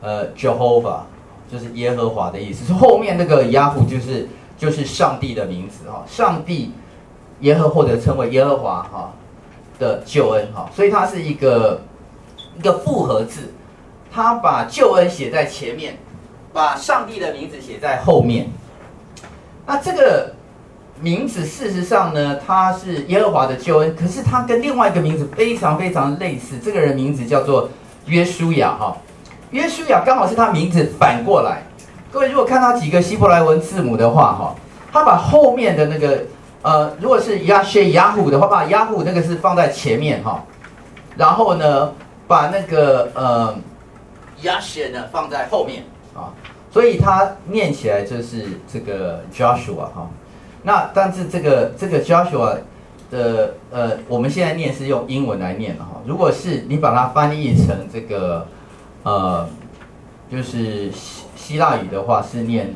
[0.00, 1.00] 呃 Jehovah，
[1.48, 2.72] 就是耶和华的意思。
[2.72, 4.26] 后面那个雅虎就是
[4.58, 6.72] 就是上帝的名字哈，上帝
[7.40, 9.12] 耶和或者称为耶和华哈
[9.78, 11.82] 的救恩哈，所以它是一个
[12.58, 13.52] 一个复合字，
[14.10, 15.98] 它把救恩写在前面，
[16.56, 18.48] 把上帝的名字写在后面。
[19.66, 20.32] 那这个。
[20.98, 26.58] 名字事实上呢，他是耶和华的救恩，可是他跟另外一个名字非常非常类似。
[26.58, 27.68] 这个人名字叫做
[28.06, 28.96] 约书亚哈，
[29.50, 31.62] 约书亚刚好是他名字反过来。
[32.10, 34.54] 各位如果看他几个希伯来文字母的话哈，
[34.90, 36.24] 他把后面的那个
[36.62, 40.42] 呃，如果是亚谢雅虎的话，把雅虎那个是放在前面哈，
[41.14, 41.92] 然后呢，
[42.26, 43.54] 把那个呃
[44.44, 45.84] 亚谢呢放在后面
[46.16, 46.32] 啊，
[46.70, 50.10] 所以他念起来就是这个 Joshua 哈。
[50.62, 52.58] 那但是这个这个 Joshua
[53.10, 56.02] 的呃，我们现在念是用英文来念的哈。
[56.06, 58.46] 如果是你把它翻译成这个
[59.04, 59.48] 呃，
[60.30, 62.74] 就是希希腊语的话，是念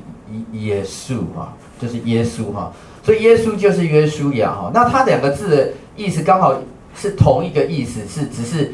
[0.53, 2.73] 耶稣哈，就是耶稣哈。
[3.03, 4.71] 所以耶稣就是约书亚哈。
[4.73, 6.55] 那它两个字的意思刚好
[6.95, 8.73] 是同一个意思，是只是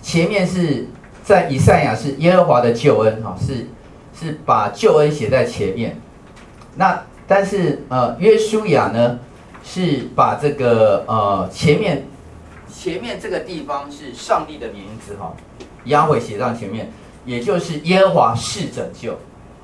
[0.00, 0.86] 前面是
[1.22, 3.66] 在以赛亚是耶和华的救恩哈，是
[4.14, 6.00] 是把救恩写在前面。
[6.76, 9.18] 那但是呃，约书亚呢，
[9.64, 12.04] 是把这个呃前面
[12.72, 15.34] 前面这个地方是上帝的名字哈，
[15.84, 16.90] 雅伟写在前面，
[17.24, 19.12] 也就是耶和华是拯救，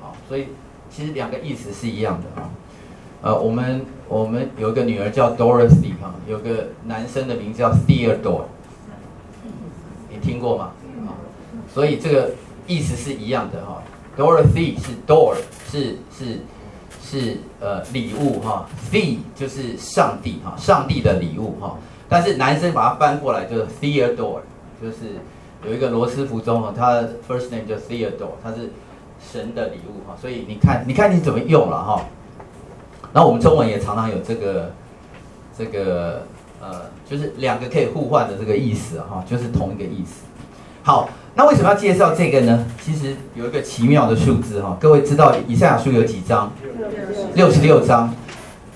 [0.01, 0.47] 啊，所以
[0.89, 2.49] 其实两个意思是一样的啊。
[3.21, 8.45] 呃，我们我们有个女儿叫 Dorothy 哈，有个男生的名字叫 Theodore，
[10.09, 10.71] 你听过吗？
[11.73, 12.31] 所以这个
[12.65, 13.83] 意思是一样的哈。
[14.17, 15.35] Dorothy 是 door
[15.69, 16.39] 是是
[17.01, 21.77] 是呃礼物哈，The 就是上帝哈，上帝的礼物哈。
[22.09, 24.41] 但是男生把它翻过来就是 Theodore，
[24.81, 25.15] 就是
[25.65, 28.69] 有一个罗斯福总统，他的 first name 叫 Theodore，他是
[29.31, 30.17] 神的礼物哈。
[30.19, 32.05] 所以你看，你看你怎么用了哈。
[33.13, 34.71] 然后我们中文也常常有这个
[35.57, 36.25] 这个
[36.61, 40.23] 呃，就是两个可以互换的这个意思哈，就是同一个意思。
[40.83, 42.65] 好，那为什么要介绍这个呢？
[42.83, 46.51] 其实有一个奇妙的数字哈，各位知道以赛亚书有几章？
[47.35, 48.13] 六十六章。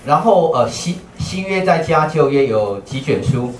[0.06, 3.52] 然后呃新新约再加旧约有几卷书？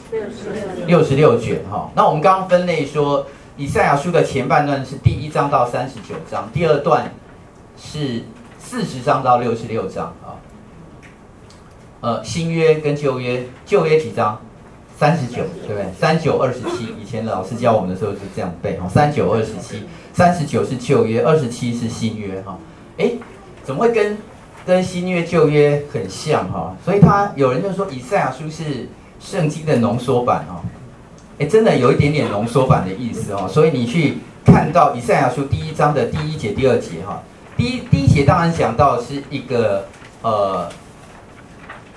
[0.87, 1.91] 六十六卷哈。
[1.95, 7.13] 那我们刚刚分类说，以赛亚书的前半段是第一章到三十九章，第二段
[7.77, 8.23] 是
[8.59, 10.39] 四十章到六十六章啊。
[12.01, 14.41] 呃，新约跟旧约，旧约几章？
[14.99, 15.85] 三十九，对不对？
[15.99, 18.89] 三九二十七，以前老师教我们的时候是这样背哈。
[18.89, 22.59] 三九二十七，三十九是旧约，二十七是新约哈。
[22.99, 23.13] 哎，
[23.63, 24.17] 怎么会跟？
[24.67, 28.89] 跟新约旧约很像哈，所以他有人就说以赛亚书是
[29.21, 30.61] 圣经的浓缩版哈，
[31.39, 33.47] 哎，真的有一点点浓缩版的意思哦。
[33.49, 37.23] 所以你去看到以赛亚书第一章的第一节、第二节哈，
[37.57, 39.87] 第一第一节当然讲到是一个
[40.23, 40.69] 呃，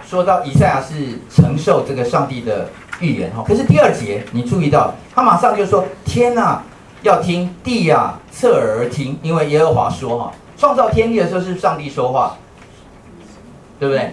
[0.06, 6.62] 说到以赛亚是承受这个上帝的预言哈，可是第二节你注意到他马上就说天呐，
[7.02, 12.38] 要听地呀，侧耳而听，因为耶和华说哈，创造天地的时候是上帝说话。
[13.80, 14.12] 对不对？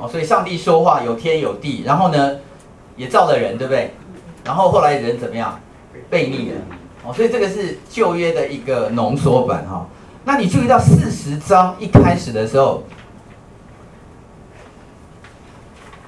[0.00, 2.38] 哦，所以上帝说话有天有地，然后呢，
[2.96, 3.92] 也造了人，对不对？
[4.42, 5.60] 然后后来人怎么样？
[6.08, 6.56] 被逆了。
[7.04, 9.86] 哦，所以这个是旧约的一个浓缩版哈。
[10.24, 12.84] 那你注意到四十章一开始的时候，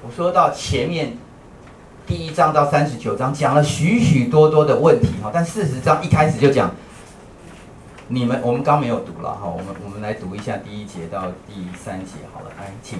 [0.01, 1.15] 我说到前面
[2.07, 6.69] 第一章到三十九章讲了许许多多的问题哈，但四十章一开始就讲。
[8.07, 12.99] 你们我们刚没有读了哈，我们我们来读一下第一节到第三节好了，来请。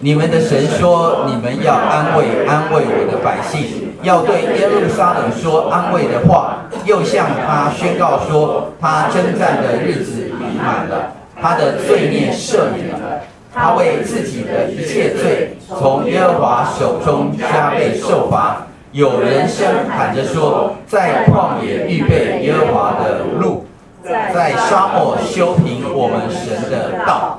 [0.00, 13.20] 你们的神说，你们要安慰安慰我的百姓，要对耶路撒冷说安慰的话，又向他宣告说，他征战的日子已满了，他的罪孽赦免了，
[13.54, 18.66] 他为自己的一切罪从耶和华手中加倍受罚。
[18.92, 23.64] 有人声喊着说，在旷野预备耶和华的路。
[24.02, 27.38] 在沙漠修平我们神的道，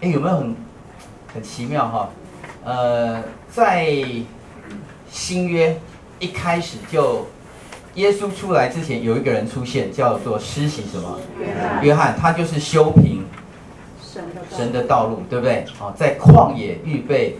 [0.00, 0.56] 哎，有没有很
[1.34, 2.08] 很奇妙哈？
[2.64, 3.86] 呃，在
[5.10, 5.78] 新约
[6.18, 7.26] 一开始就
[7.94, 11.18] 耶稣出来之前，有一个人出现，叫做施洗什么？
[11.82, 13.22] 约翰，他就是修平
[14.60, 15.64] 神的道路，对不对？
[15.80, 17.36] 啊，在旷野预备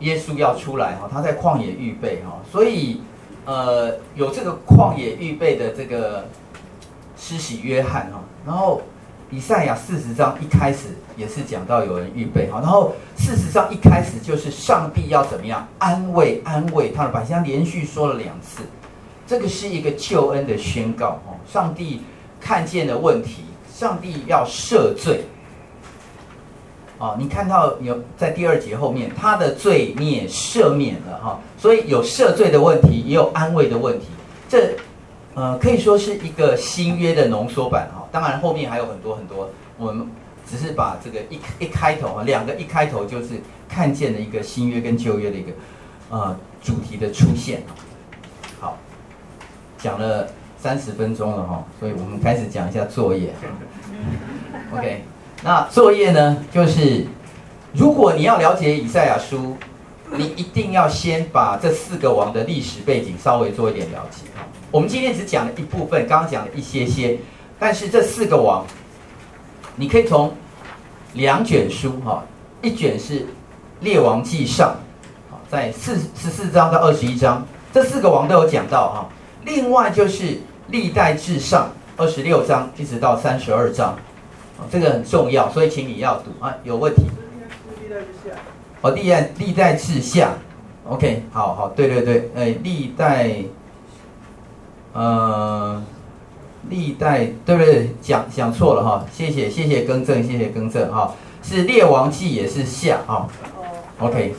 [0.00, 3.02] 耶稣要出来哈，他在旷野预备哈，所以
[3.44, 6.24] 呃，有这个旷野预备的这个。
[7.16, 8.82] 施洗约翰哈，然后
[9.30, 18.64] 以赛亚四十章一开始也是讲到有人预备哈，然后事实上一开始就是上帝要怎么样安慰安慰他的百姓，连续说了两次，
[19.26, 22.02] 这个是一个救恩的宣告哦，上帝
[22.40, 25.24] 看见了问题，上帝要赦罪，
[26.98, 34.06] 啊，你看到有在第二节后面，他的罪孽赦免了哈，所以有赦罪的问题，也有安慰的问题，
[34.48, 34.74] 这。
[35.36, 40.06] 呃，可以说是一个新约的浓缩版哈，当然后面还有很多很多，我们
[40.48, 43.30] 只是把这个一一开头啊，两个一开头就是
[43.68, 45.50] 看见了一个新约跟旧约的一个
[46.10, 47.64] 呃主题的出现。
[48.60, 48.78] 好，
[49.76, 53.34] 讲了三十分钟了哈，所以我们开始讲一下作业。
[54.72, 55.02] OK，
[55.44, 57.04] 那作业呢，就是
[57.74, 59.54] 如果你要了解以赛亚书，
[60.10, 64.22] 你一定要先把这四个王的历史背景稍微做一点了解。
[64.70, 67.18] 我们今天只讲了一部分，刚刚讲了一些些，
[67.58, 68.64] 但是这四个王，
[69.76, 70.32] 你可以从
[71.12, 72.24] 两卷书哈，
[72.62, 73.20] 一卷是
[73.80, 74.74] 《列王记上》，
[75.52, 79.08] 在四十四章到二十一章，这四个王都有讲到哈。
[79.44, 80.24] 另外就是
[80.68, 81.68] 《历代志上》
[82.02, 83.94] 二十六章一直到三十二章，
[84.70, 86.54] 这个很重要，所以请你要读啊。
[86.64, 87.02] 有问题？
[88.80, 90.34] 哦，历代历代志下
[90.88, 93.36] ，OK，好好，对对对，哎，历代。
[94.92, 95.82] 呃，
[96.70, 97.90] 历代对不对？
[98.00, 101.12] 讲讲错了哈，谢谢谢谢更正，谢谢更正哈，
[101.42, 103.26] 是列王记也是下哈。
[103.98, 104.36] OK，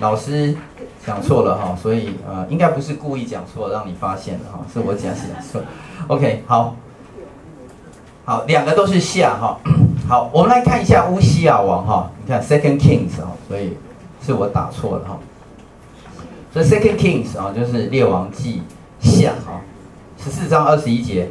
[0.00, 0.56] 老师
[1.04, 5.60] 讲错了哈，所以呃应该不是故意讲错让你发现的哈，是我讲讲错。
[6.06, 6.74] OK，好，
[8.28, 9.58] 好两个都是下哈。
[10.06, 13.72] 好，我们来看一下乌西亚王哈，你看 Second Kings 哈，所以
[14.22, 15.18] 是我打错了哈。
[16.52, 18.62] 所以 Second Kings 啊，就是列王记
[19.00, 19.64] 下啊，
[20.22, 21.30] 十四章二十一节，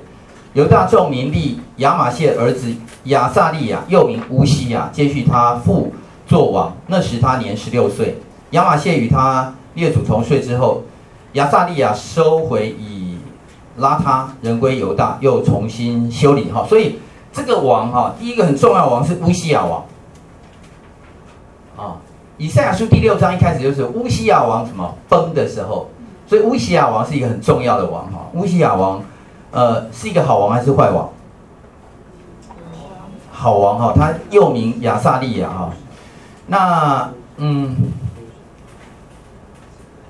[0.54, 5.94] 犹大众民立亚玛谢儿子亚萨利亚，又名乌西亚，接续他父
[6.26, 6.76] 作王。
[6.88, 8.16] 那时他年十六岁。
[8.52, 10.82] 亚玛谢与他列祖同岁之后，
[11.34, 12.97] 亚萨利亚收回以
[13.78, 16.66] 拉他，人归犹大，又重新修理哈。
[16.68, 17.00] 所以
[17.32, 19.86] 这个王哈，第一个很重要的王是乌西亚王
[21.78, 21.98] 啊。
[22.38, 25.90] 以赛亚书第六章一开始就是乌西亚王什么崩的时候，
[26.28, 28.30] 所以乌西亚王是一个很重要的王哈。
[28.34, 29.02] 乌西亚王，
[29.52, 31.10] 呃，是一个好王还是坏王？
[33.32, 35.70] 好王哈，他又名亚萨利亚哈。
[36.48, 37.76] 那嗯，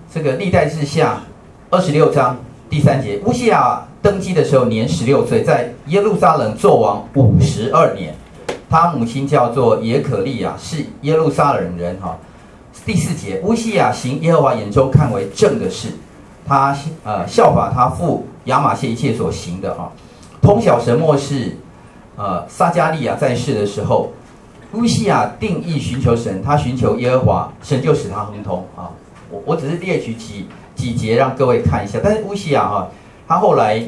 [0.10, 1.20] 这个历代志下
[1.70, 2.38] 二十六章
[2.70, 8.14] 第三节，乌西亚登基的时候年十六岁，在耶路撒冷做王五十二年。
[8.70, 12.18] 他母亲叫做耶可利亚，是耶路撒冷人哈。
[12.86, 15.88] 第四节，乌西亚行耶和华眼中看为正的事，
[16.46, 19.90] 他呃效法他父亚玛谢一切所行的哈。
[20.42, 21.56] 通晓神末世，
[22.18, 24.12] 呃撒迦利亚在世的时候，
[24.74, 28.92] 乌西亚定义寻求神，他寻求耶和华，神就使他亨通啊。
[29.30, 30.46] 我我只是列举几
[30.78, 32.88] 几节让各位看一下，但是乌西亚哈，
[33.28, 33.84] 他后来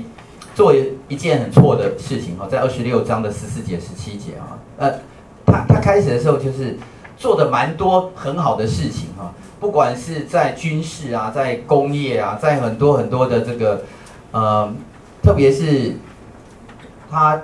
[0.55, 0.73] 做
[1.07, 4.57] 一件很错的事情哈，在二十六章的十四节、十七节啊。
[4.77, 4.91] 呃，
[5.45, 6.77] 他他开始的时候就是
[7.15, 13.83] 做的蛮多很好的事情哈，不管是在军事啊，在工业啊，在很多很多的这个，
[14.31, 14.73] 呃，
[15.21, 15.95] 特别是
[17.11, 17.41] 他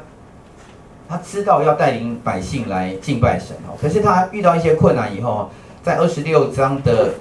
[1.08, 5.50] 他知道要带领百姓来敬拜神哦，可是他遇到一些困难以后，
[5.84, 7.14] 在二十六章的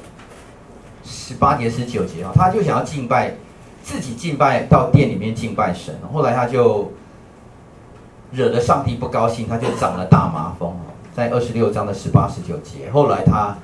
[1.05, 3.35] 十八节、十九节啊，他就想要敬拜
[3.83, 6.91] 自己敬拜到殿里面敬拜神，后来他就。
[8.33, 10.75] 惹得上帝不高兴，他就长了大麻风，
[11.15, 12.91] 在二十六章的十八、十九节。
[12.91, 13.57] 后来他，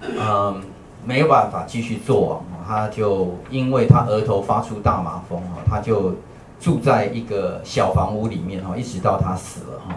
[0.00, 0.62] 嗯，
[1.04, 6.14] 没有办法继续做王，他就因为他额头发出大麻风，他就
[6.60, 9.96] 住在一个小房屋里面，哈，一直到他死了，哈。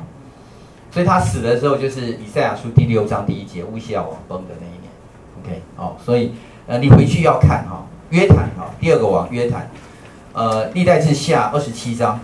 [0.89, 4.89] 所以他死的时候就是以赛亚书第六章第一节，乌西亚王崩的那一年。
[5.43, 6.32] OK，好，所以
[6.68, 9.70] 呃，你回去要看哈，约坦哈，第二个王约坦，
[10.34, 12.20] 呃，历代志下二十七章。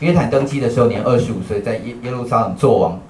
[0.00, 3.00] 约坦登基的时候年二十五岁，在耶耶路撒冷做王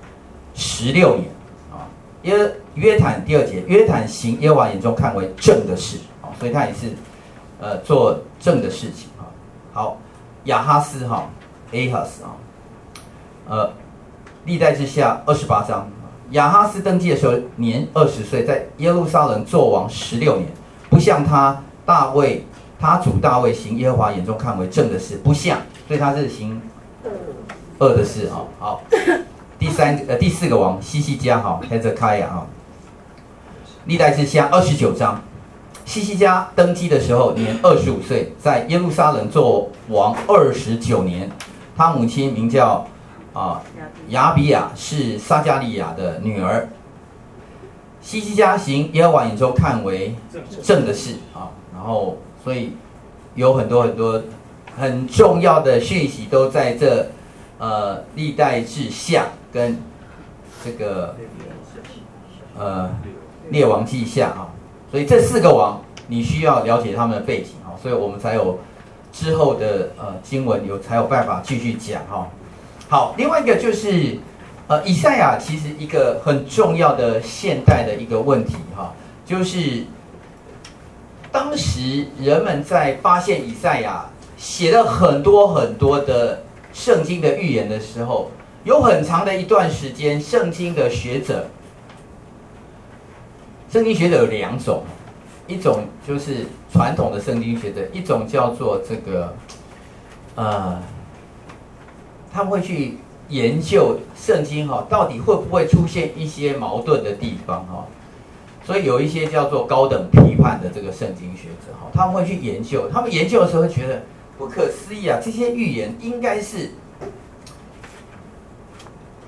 [0.54, 1.26] 十六年
[1.70, 1.88] 啊。
[2.22, 6.92] 约约坦第二节，约坦行耶王眼中看为正的事啊，所以他也是
[7.60, 9.24] 呃做正的事情啊。
[9.72, 9.98] 好，
[10.44, 11.28] 亚哈斯哈
[11.72, 12.36] ，Ahaz 啊，
[13.48, 13.72] 呃，
[14.44, 15.88] 历代志下二十八章，
[16.30, 20.48] 亚哈斯登基的时候年二十岁，在耶路撒冷做王十六年，
[20.90, 22.44] 不像他大卫，
[22.78, 26.60] 他主大卫行耶和华眼中看为正的事，不像，所以他是行。
[27.80, 28.82] 恶的事啊，好，
[29.56, 32.44] 第三呃第四个王希西家哈，Hezekiah 哈，
[33.84, 35.22] 历代志下二十九章，
[35.84, 41.30] 希西家登基的时候年二十五岁，在耶路撒冷做王二十九年，
[41.76, 42.84] 他母亲名叫
[43.38, 43.62] 啊
[44.08, 46.68] 亚比亚，是撒加利亚的女儿。
[48.00, 50.14] 西西家行耶和华眼中看为
[50.62, 52.72] 正的事啊，然后所以
[53.34, 54.22] 有很多很多
[54.76, 57.06] 很重要的讯息都在这。
[57.60, 59.76] 呃，历代志下跟
[60.64, 61.16] 这个
[62.56, 62.88] 呃
[63.50, 64.46] 列王记下啊，
[64.92, 68.60] 所以这四个王你需要了解他们的背景啊，所以我们才有
[69.12, 72.28] 之后的呃经文有才有办法继续讲哈。
[72.88, 74.18] 好，另外一个就是
[74.66, 78.92] 呃以赛亚其实一个很重要的现代的一个问题哈，
[79.24, 79.84] 就是
[81.30, 86.42] 当时人们在发现以赛亚写了很多很多的。
[86.70, 88.30] 圣经的预言的时候，
[88.62, 91.48] 有很长的一段时间，圣经的学者，
[93.68, 94.84] 圣经学者有两种，
[95.48, 99.34] 一种就是传统的圣经学者，一种叫做这个，
[100.36, 100.80] 呃，
[102.32, 102.96] 他们会去
[103.28, 107.86] 研究圣经哈，到底会不会出现一些矛盾的地方哈，
[108.64, 114.02] 所以有一些叫做高等批判的这个圣经学者哈，他们会去研究，他们研究的时候会觉得。
[114.38, 115.18] 不可思议啊！
[115.20, 116.70] 这些预言应该是，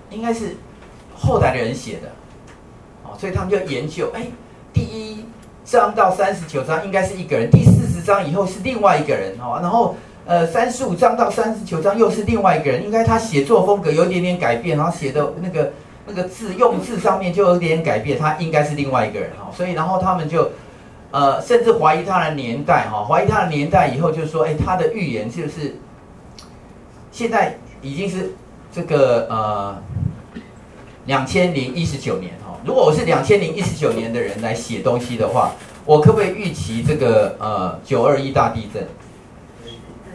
[0.09, 0.55] 应该是
[1.12, 2.09] 后来的人写的，
[3.03, 4.28] 哦，所以他们就研究，哎，
[4.72, 5.24] 第一
[5.64, 9.96] 章到三十九章应该是一个人，第四十章以后是另外一个人，哦，然后
[10.31, 15.72] 呃三十五章到三十九章又是另外一个人，应该他写作风格有一点点改变，然后写的那个
[16.07, 20.49] 那个字用字上面就有点改变，他应该是另外一个人，哈，所以然后他们就。
[21.12, 25.74] 呃，甚至怀疑他的年代，哈，怀疑他的年代以后，就说，哎，他的预言就是
[27.11, 28.33] 现在已经是
[28.72, 29.76] 这个呃
[31.07, 35.51] 两千零一十九年哈，如果我是两千零一十九年的人来写东西的话，
[35.85, 38.87] 我可不可以预期这个呃九二一大地震？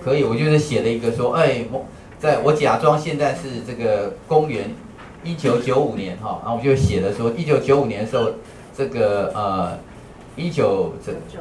[0.06, 1.84] 可以，我就是写了一个说，哎，我
[2.20, 4.70] 在我假装现在是这个公元
[5.24, 8.30] 一九九五年哈，然后我就写了说一九九五年的时候，
[8.78, 9.76] 这个呃
[10.36, 11.40] 一九这九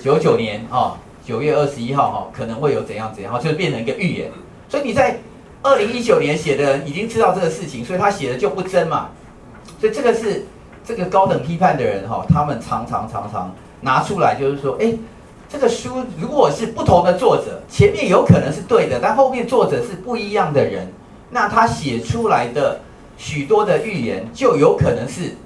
[0.00, 4.32] 九九九年哈九月二十一号哈可能会有怎样怎样，就变成一个预言。
[4.68, 5.20] 所以你在
[5.62, 9.10] 二零一九年写的人已经知道这个事情，所以他写的就不真嘛。
[9.80, 10.44] 所以这个是
[10.84, 14.92] 这个高等批判的人哈，他们常常常常拿出来，就是说，哎，
[15.48, 20.92] 这个书如果是不同的作者，前面有可能是对的，但后面作者是不一样的人，
[21.30, 22.80] 那他写出来的
[23.16, 25.36] 许多的预言就有可能是，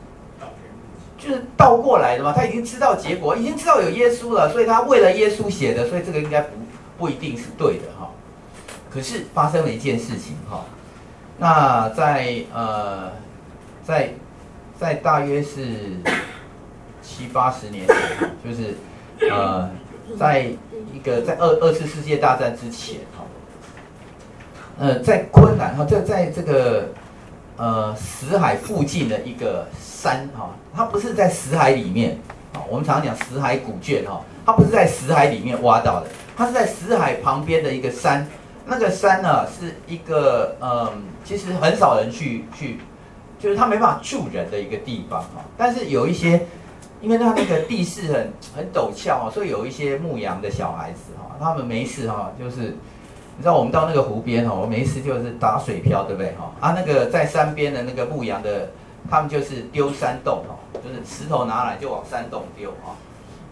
[1.19, 2.33] 就是倒过来的嘛。
[2.33, 6.49] 他已经知道结果，已经知道有耶稣了，所以他为了耶稣写的，所以这个应该不
[6.99, 8.11] 不一定是对的哈。
[8.91, 10.65] 可是发生了一件事情哈，
[11.39, 13.13] 那在呃，
[13.85, 14.15] 在
[14.81, 15.61] 在大约是
[17.01, 17.97] 七八十年前，
[18.45, 18.75] 就是
[19.31, 19.71] 呃，
[20.19, 20.47] 在
[20.93, 23.25] 一个在二二次世界大战之前哈，
[24.79, 26.89] 呃，在昆兰哈，在在这个
[27.57, 32.19] 呃死海附近的一个山哈，它不是在死海里面
[32.55, 36.07] 啊，我们常常讲死海古卷哈，它不是在死海里面挖到的，
[36.37, 38.27] 它是在死海旁边的一个山。
[38.67, 42.79] 那个山呢，是一个嗯，其实很少人去去，
[43.37, 45.45] 就是它没办法住人的一个地方哈。
[45.57, 46.47] 但是有一些，
[47.01, 52.61] 因为它那个地势很很陡峭哦，所以有一些牧羊的小孩子哈，他们没事哈，就是
[53.37, 56.53] 你知道我们到那个湖边哈，我没事就是打水漂，对不对哈？
[56.61, 58.71] 啊，那个在山边的那个牧羊的，
[59.11, 62.95] 他们就是丢山洞哈，就是石头拿来就往山洞丢哈，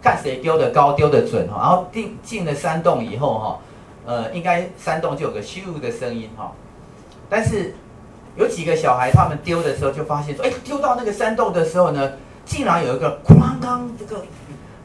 [0.03, 3.59] 看谁丢的高丢的准哈，然后进进了山洞以后哈。
[4.07, 6.51] 呃，应该山洞就有个咻的声音哈，
[7.29, 7.75] 但是
[8.37, 12.13] 有几个小孩他们丢的时候就发现说，哎，丢到那个山洞的时候呢，
[12.49, 14.25] 竟然有一个哐当这个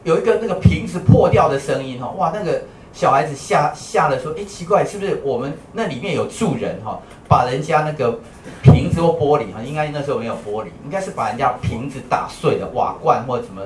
[0.03, 2.61] 有一个那个瓶子破掉的声音哈，哇，那个
[2.91, 8.19] 小孩子吓吓了说，哎，奇怪，是不是我们那里面有住人哈，把人家那个
[8.61, 13.61] 瓶子或玻璃哈，应该那时候没有玻璃，应该是把人家瓶子打碎了，瓦罐或者什么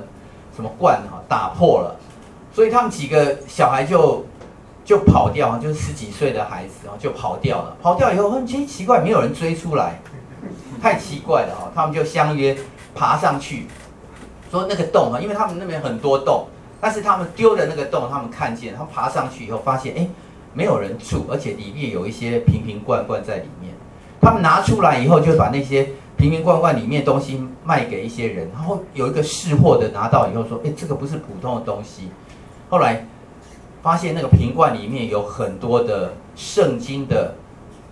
[0.56, 1.96] 什么罐哈打破了，
[2.54, 4.24] 所以他们几个小孩就。
[4.88, 7.76] 就跑掉，就是十几岁的孩子啊，就跑掉了。
[7.84, 10.00] 跑掉以后，很奇奇怪，没有人追出来，
[10.82, 11.70] 太奇怪了哈。
[11.76, 12.58] 他们就相约
[12.96, 13.68] 爬上去，
[14.52, 16.48] 说那个洞啊，因为他们那边很多洞，
[16.80, 20.08] 但是他们丢的那个洞，他们看见，他爬上去以后发现，哎，
[20.54, 23.74] 没有人住，而且里面有一些瓶瓶罐罐在里面。
[24.22, 32.10] 他们拿出来以后，就把那些瓶瓶罐罐里面东西卖给一些人，然后有一个识货的拿到以后说，哎，这个不是普通的东西。
[32.70, 33.06] 后来。
[33.80, 37.34] 发现那个瓶罐里面有很多的圣经的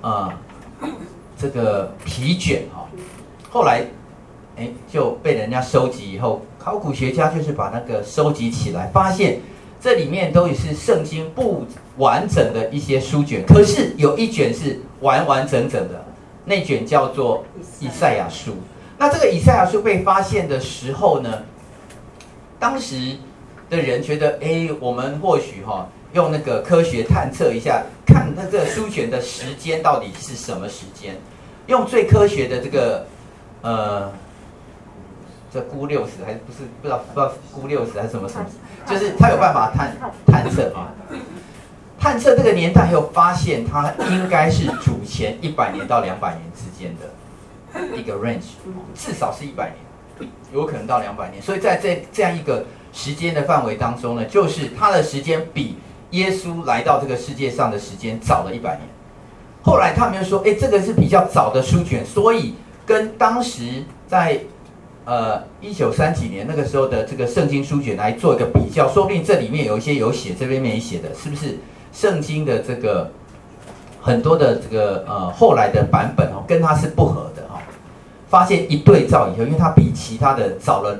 [0.02, 0.34] 啊、
[0.82, 0.90] 呃，
[1.38, 2.86] 这个皮卷哈，
[3.50, 3.86] 后来
[4.56, 9.40] 哎就被人家收集以后，考古学家就是把那个收集起来，发现
[9.82, 11.66] 这里面都是圣经不
[11.98, 16.06] 完整的一些书卷，可是有一卷是完完整整的，
[16.44, 17.44] 那卷叫做
[17.80, 18.54] 以赛亚书。
[18.98, 21.44] 那这个以赛亚书被发现的时候呢，
[22.60, 23.18] 当时。
[23.68, 31.16] 的人觉得，哎，我们或许哈用那个科学探测一下，看那个书卷的时间到底是什么时间，
[31.66, 33.08] 用最科学的这个，
[33.64, 34.12] 呃，
[35.56, 38.46] 这鈷六十还是不是不知道不知道估六十还是什么什么，
[38.86, 39.96] 就是他有办法探
[40.28, 40.92] 探测啊，
[41.98, 48.58] 探测这个年代以后发现，它应该是主前一百年到两百年之间的一个 range，
[48.94, 49.72] 至少是一百
[50.20, 52.66] 年，有可能到两百年，所以在这这样一个。
[52.98, 55.76] 时间的范围当中呢，就是他的时间比
[56.12, 58.88] 耶稣来到这个世界上的时间早了一百年。
[59.62, 64.40] 后来他们又说，哎，这个是比较早的书卷，所以跟当时在
[65.06, 71.58] 呃一九三几年那个时候的这个圣经书卷来做一个比较，说不定这里面有一些有写，这边没写的，是不是
[71.94, 73.12] 圣经的这个
[74.02, 77.62] 很多的这个呃后来的版本哦，跟它是不合的哈、哦？
[78.28, 81.00] 发现一对照以后，因为它比其他的早了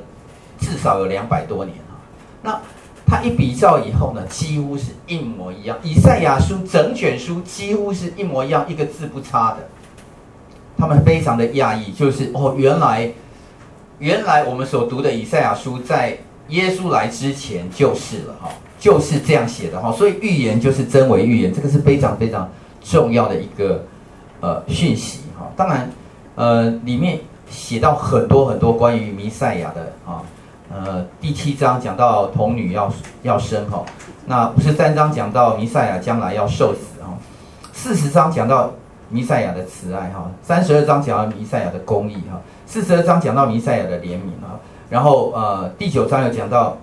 [0.60, 2.00] 至少有两百多年啊。
[2.42, 2.62] 那
[3.08, 5.78] 他一比照以后呢，几乎是一模一样。
[5.84, 9.58] 以赛亚书整卷书几乎是一模一样，一个字不差的。
[10.78, 13.12] 他们非常的讶异，就是哦，原来
[14.00, 16.18] 原来我们所读的以赛亚书在
[16.50, 19.92] 耶稣来之前就是了哈，就是这样写的哈。
[19.94, 22.50] 所以预言就是真伪预言，这个是非常非常
[22.84, 23.84] 重要的一个
[24.42, 25.50] 呃讯息哈。
[25.56, 25.90] 当然
[26.36, 27.20] 呃，里面
[27.50, 30.22] 写到很多很多关于弥赛亚的啊。
[30.68, 32.92] 呃，第七章讲到童女要
[33.22, 33.86] 要生哈，
[34.26, 37.14] 那五十三章讲到弥赛亚将来要受死哈，
[37.72, 38.72] 四十章讲到
[39.08, 44.60] 弥赛亚的慈爱哈，三十二章讲到弥赛亚的公义哈，四十二章讲到弥赛亚的怜悯啊，
[44.90, 46.78] 然后呃第九章有讲到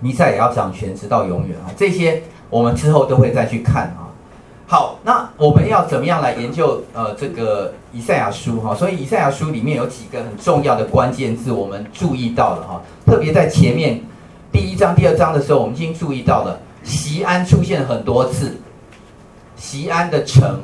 [0.00, 4.08] 弥赛亚要掌权直到永远啊，这些我们之后都会再去看啊。
[4.66, 8.74] 好，那我们要怎么样来研究呃这个以赛亚书哈？
[8.74, 14.00] 所以以赛亚书里面有几个很重要的关键字，我们注意到了哈，特别在前面
[14.50, 18.58] 第一章、第二章的时候，我们已经注意到了西安出现很多次，
[19.56, 20.60] 西安的城。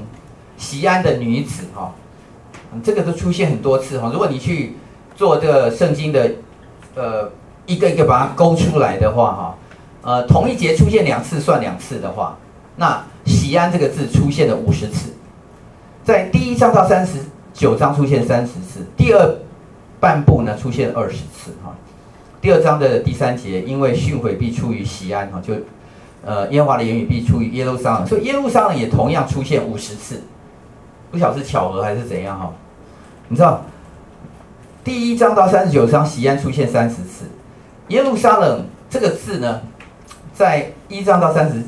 [0.59, 1.93] 西安的女子哈，
[2.83, 4.11] 这个都出现很多次哈。
[4.13, 4.75] 如果你去
[5.15, 6.31] 做这个圣经的，
[6.95, 7.31] 呃，
[7.67, 9.59] 一个一个把它勾出来的话哈，
[10.03, 12.37] 呃，同一节出现两次算两次的话，
[12.77, 15.11] 那喜安这个字出现了五十次，
[16.05, 17.19] 在第一章到三十
[17.55, 19.37] 九章出现三十次，第二
[19.99, 21.75] 半部呢出现二十次哈。
[22.41, 25.55] 第二章的第三节，因为训诲必出于喜安哈，就
[26.25, 30.21] 呃耶和华的言语必出于耶路撒冷，所以耶路撒冷也同样出现五十次。
[31.17, 32.53] 不晓得是巧合还是怎样哈？
[33.29, 33.63] 你知道，
[34.85, 37.25] 第一章到三十九章，西安出现三十次，
[37.89, 39.63] 耶路撒冷这个字呢，
[40.35, 41.63] 在一章到三十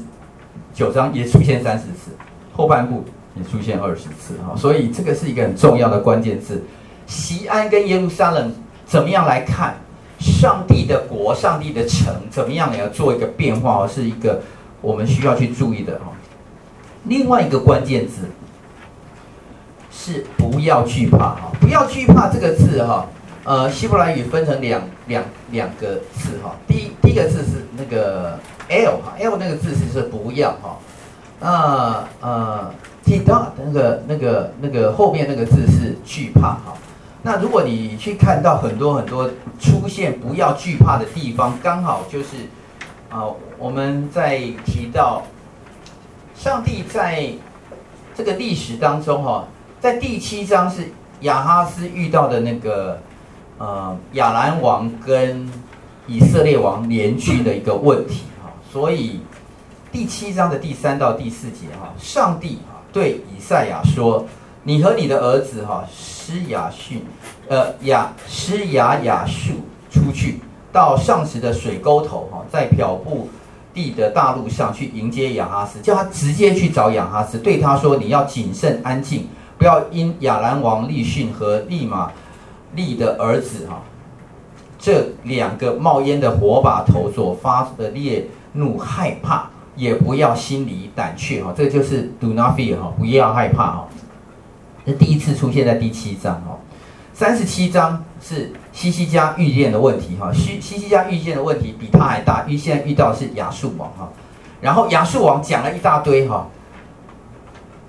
[0.75, 2.11] 九章也出现三十次，
[2.53, 4.55] 后半部也出现二十次哈。
[4.55, 6.63] 所以这个是一个很重要的关键字。
[7.07, 8.53] 西安跟耶路撒冷
[8.85, 9.77] 怎么样来看
[10.19, 14.43] 上帝的国、上帝的城怎么样也要做一个变化，是一个
[14.83, 16.13] 我们需要去注意的哈。
[17.05, 18.29] 另外一个关键字。
[20.09, 23.07] 是不要惧怕哈，不要惧怕这个字哈，
[23.45, 28.39] 呃，希伯来语分成两两两个字哈，第一第一个字是那个
[28.71, 30.79] l 哈，l 那个字是是不要哈，
[31.39, 32.71] 那呃
[33.05, 36.75] ，t 到那个那个那个后面那个字是惧怕哈，
[37.23, 39.29] 那如果你去看到很多很多
[39.61, 42.29] 出现不要惧怕的地方，刚好就是
[43.11, 43.29] 啊，
[43.59, 45.23] 我们在提到
[46.35, 47.29] 上帝在
[48.17, 49.45] 这个历史当中哈。
[49.81, 53.01] 在第七章是亚哈斯遇到的那个
[53.59, 55.49] 呃亚兰王跟
[56.09, 59.21] 以色列王联军的一个问题哈，所以
[59.93, 64.27] 第七章的第三到第四节哈，上帝啊对以赛亚说
[64.65, 67.05] ：“你和你的儿子哈施雅逊，
[67.47, 69.53] 呃雅施雅雅述
[69.93, 70.41] 出去
[70.73, 73.29] 到上池的水沟头哈，在漂布
[73.73, 82.13] 地的大路上去迎接亚哈斯，叫他直接去找亚哈斯，对他说：你要谨慎安静。”不要因亚兰王利逊和利玛
[82.75, 83.83] 利的儿子哈，
[84.79, 91.53] 这两个冒烟的火把头所发的烈怒害怕，也不要心里胆怯哈。
[91.57, 93.89] 这就是 do not fear 哈，不要害怕哈。
[94.87, 96.57] 这第一次出现在第七章哈，
[97.13, 100.33] 三十七章是西西家遇见的问题哈。
[100.33, 104.09] 希希西家遇见的问题比他还大，因为现在遇到的是亚述王哈。
[104.61, 106.47] 然后亚述王讲了一大堆哈。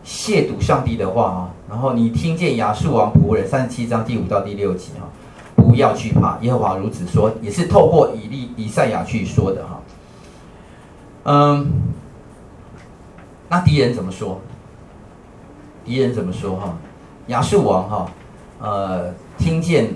[0.06, 5.08] 亵渎上帝的话啊，然后你听见亚述王仆人三十七章第五到第六节哈，
[5.56, 9.80] 不要惧怕，耶和华如此说，也是透过以利以赛亚去说的哈。
[11.26, 11.72] 嗯，
[13.48, 14.42] 那敌人怎么说？
[15.86, 16.76] 敌人怎么说哈？
[17.28, 18.12] 亚述王哈，
[18.60, 19.94] 呃，听见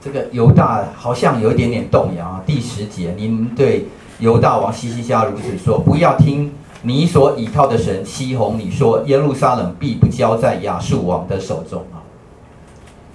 [0.00, 2.42] 这个犹大好像有一点点动摇啊。
[2.44, 3.86] 第十节，您对
[4.18, 6.52] 犹大王西西家如此说，不要听。
[6.84, 12.02] 你所倚靠的神欺哄你说，耶路撒冷必不交在亚述王的手中啊！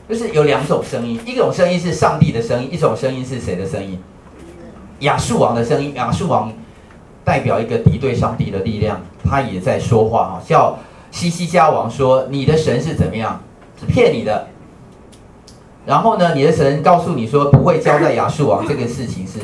[0.07, 3.99] 就是有两种声音，一种声音是上帝的声音，一种声音是谁的声音？
[4.99, 5.93] 亚述王的声音。
[5.95, 6.49] 亚述王
[7.25, 10.79] 代表一个敌对上帝的力量，他也在说话哈，叫
[11.11, 13.41] 西西家王说：“你的神是怎么样？
[13.77, 14.47] 是骗你的。”
[15.85, 19.39] 然后呢，你的神告诉你说不会交在亚述王，这个事情是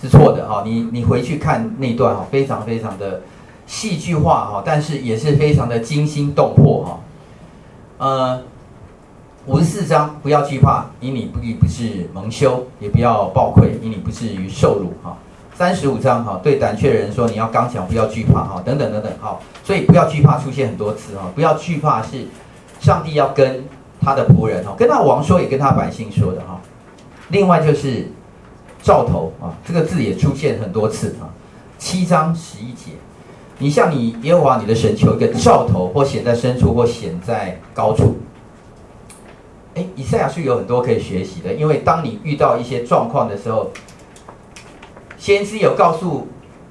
[0.00, 0.62] 是错的哈。
[0.64, 3.20] 你你回去看那段哈，非常非常的。
[3.66, 7.00] 戏剧化哈，但是也是非常的惊心动魄哈。
[7.98, 8.42] 呃，
[9.46, 15.16] 五十四章不要惧怕，因你不不是蒙羞，也不要抱愧，因你不至于受辱哈。
[15.54, 19.38] 三十五章哈，对胆怯的人说，你要刚强，不要惧怕哈，等等等等哈。
[19.62, 22.26] 所以不要惧怕出现很多次哈，不要惧怕是
[22.80, 23.64] 上帝要跟
[24.00, 26.60] 他的仆人哈，跟他王说，也跟他百姓说的哈。
[27.28, 28.10] 另外就是
[28.82, 31.30] 兆头啊，这个字也出现很多次啊，
[31.78, 32.92] 七章十一节。
[33.62, 38.16] 你向你耶和华你的神求一个兆头，或显在深处，或显在高处。
[39.74, 43.70] 诶，以赛亚书有很多可以学习的，因为当你遇到一些状况的时候，
[45.16, 46.26] 先知有告诉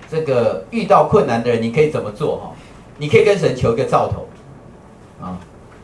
[0.10, 2.52] 这个遇到困难的人，你可以怎么做哈？
[2.98, 4.28] 你可以跟神求一个兆头
[5.26, 5.40] 啊，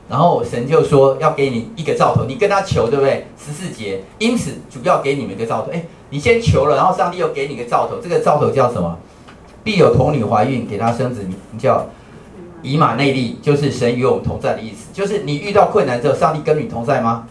[0.10, 3.26] 然后神就说要给你一个兆头，你跟他求，对不对？
[3.38, 5.72] 十四节，因此主要给你们一个兆头。
[5.72, 9.00] 诶，你先求了，然后上帝又给你一个兆头，这个兆头叫什么？
[9.68, 11.86] 必有童女怀孕，给她生子，名叫
[12.62, 14.88] 以马内利，就是神与我们同在的意思。
[14.94, 17.28] 就是你遇到困难之后，上帝跟你同在吗？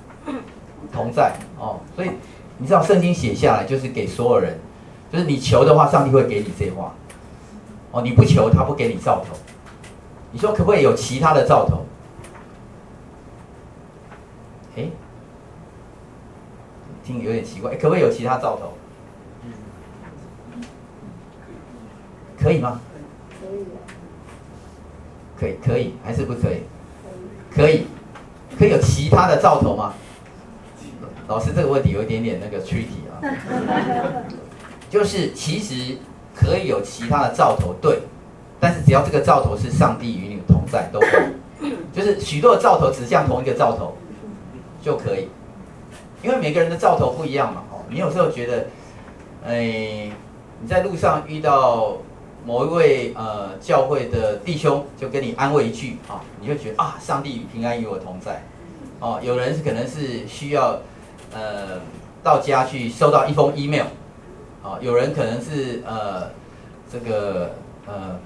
[0.93, 1.81] 同在哦。
[1.95, 2.11] 所以
[2.59, 4.59] 你知道圣经写下来就是给所有人，
[5.11, 6.93] 就是你求的话，上帝会给你这话。
[7.91, 9.35] 哦，你不求，他不给你兆头。
[10.31, 11.87] 你说可不可以有其他的兆头？
[14.75, 14.91] 诶，
[17.03, 18.75] 听有点奇怪，可不可以有其他兆头？
[22.47, 22.81] 可以吗？
[25.37, 26.63] 可以，可以，还是不可以？
[27.53, 27.87] 可以，
[28.57, 29.93] 可以有其他的兆头吗？
[31.27, 33.19] 老师，这个问题有一点点那个 tricky 啊，
[34.89, 35.97] 就是其实
[36.37, 37.99] 可以有其他的兆头，对，
[38.61, 41.07] 但是只要这个兆头是上帝与你同在都可
[41.67, 43.97] 以， 就是许多的兆头指向同一个兆头
[44.81, 45.29] 就可以，
[46.23, 47.65] 因为每个人的兆头不一样嘛。
[47.73, 48.67] 哦，你有时候觉得，
[49.45, 50.13] 哎，
[50.61, 51.97] 你在路上遇到。
[52.47, 58.41] 某一位呃教会的弟兄就跟你安慰一句啊，你就觉得啊，上帝与平安与我同在。
[59.01, 60.79] 哦，有人是可能是需要
[61.35, 61.81] 呃
[62.23, 63.87] 到家去收到一封 email，
[64.63, 66.31] 啊，有人可能是呃
[66.89, 67.51] 这个
[67.85, 68.17] 呃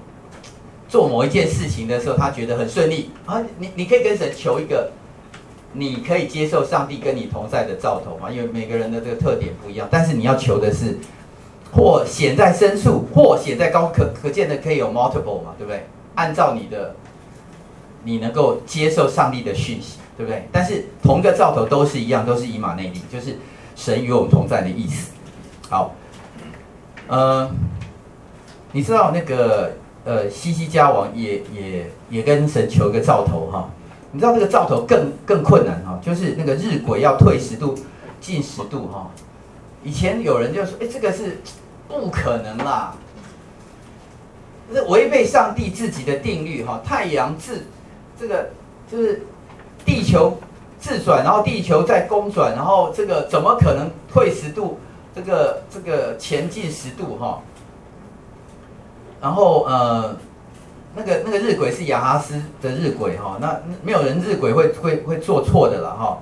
[0.87, 3.43] 做某一件事情的时候，他觉得很顺利啊。
[3.57, 4.91] 你你可以跟神求一个，
[5.73, 10.99] 你可以接受上帝跟你同在的兆头嘛，因为每个人的这个特点不一样，但是你要求的是。
[11.71, 15.85] 或显在深处，或显在高，可可见的可以有 multiple 嘛，对不对？
[16.15, 16.95] 按照你的，
[18.03, 20.47] 你能够接受上帝的讯息，对不对？
[20.51, 23.37] 但是同一个兆头都是一样，都是以马内利，就是
[23.75, 25.11] 神与我们同在的意思。
[25.69, 25.95] 好，
[27.07, 27.49] 呃，
[28.73, 29.71] 你知道那个
[30.03, 33.69] 呃西西家王也也也跟神求一个兆头哈，
[34.11, 37.73] 你知道这个兆头更更困难哈，就是那个日晷要退十度，
[38.19, 39.09] 进十度哈。
[39.83, 41.39] 以前有人就说，哎，这个是。
[41.93, 42.95] 不可能啦！
[44.69, 46.79] 这是违背上帝自己的定律哈。
[46.85, 47.65] 太阳自
[48.17, 48.47] 这个
[48.89, 49.21] 就是
[49.83, 50.37] 地球
[50.79, 54.79] 自转，然后地球再公转，然后这个怎么可能退十度？
[55.13, 57.41] 这个这个前进十度哈。
[59.19, 60.15] 然后呃，
[60.95, 66.17] 那个那个日晷是亚哈斯的日晷哈，那没有人日晷会会会做错的了哈。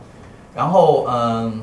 [0.55, 1.61] 然后嗯，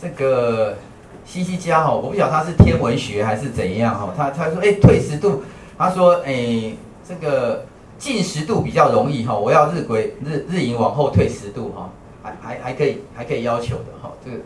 [0.00, 0.76] 这个。
[1.24, 5.42] 西西家哈，我不晓得他是天文学还是怎样哈，他他说哎退十度，
[5.76, 6.72] 他说哎
[7.06, 7.66] 这个
[7.98, 11.90] 进十度比较容易哈，我要日晷日日影往后退十度哈，
[12.22, 14.38] 还还还可以还可以要求的哈，这个，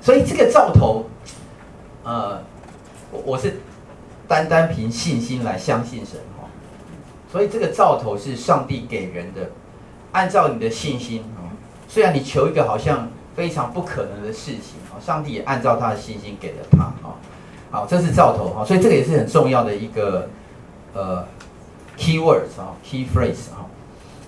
[0.00, 1.06] 所以这个兆头，
[2.04, 2.40] 呃，
[3.10, 3.58] 我我是
[4.28, 6.46] 单单凭信心来相信神哈，
[7.32, 9.50] 所以这个兆头是上帝给人的，
[10.12, 11.50] 按照你的信心啊，
[11.88, 13.08] 虽然你求一个好像。
[13.36, 14.96] 非常不可能的事情啊！
[14.98, 17.12] 上帝也按照他的信心给了他啊。
[17.70, 20.26] 好，这是兆头哈，所以这个也是很重要的一个
[20.94, 21.22] 呃
[21.98, 23.68] key words 啊，key phrase 啊。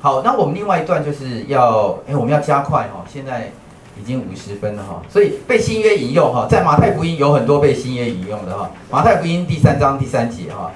[0.01, 3.51] 好，那我们另外一段就是要哎，我们要加快哈，现在
[3.99, 8.71] 已经五十分了哈，所以被新约引用哈，在马太福音有很多被新约引用的哈。
[8.91, 10.71] 马太福音第三章第三节哈，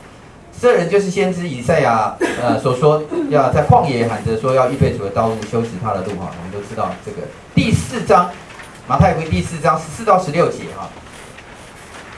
[0.58, 6.30] 这人就是先知以赛亚呃所说，要在旷野喊着说要预备主的道路，修直他的路哈。
[6.38, 7.18] 我们都知道这个。
[7.54, 8.30] 第四章，
[8.88, 10.88] 马太福音第四章十四到十六节哈，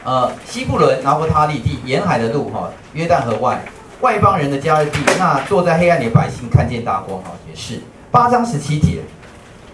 [0.05, 3.61] 呃，西布伦、拿弗他利地沿海的路哈，约旦河外
[4.01, 7.81] 外邦人的迦勒地，那坐在黑暗里的百姓看见大光哈，也是
[8.13, 9.03] 八章十七节，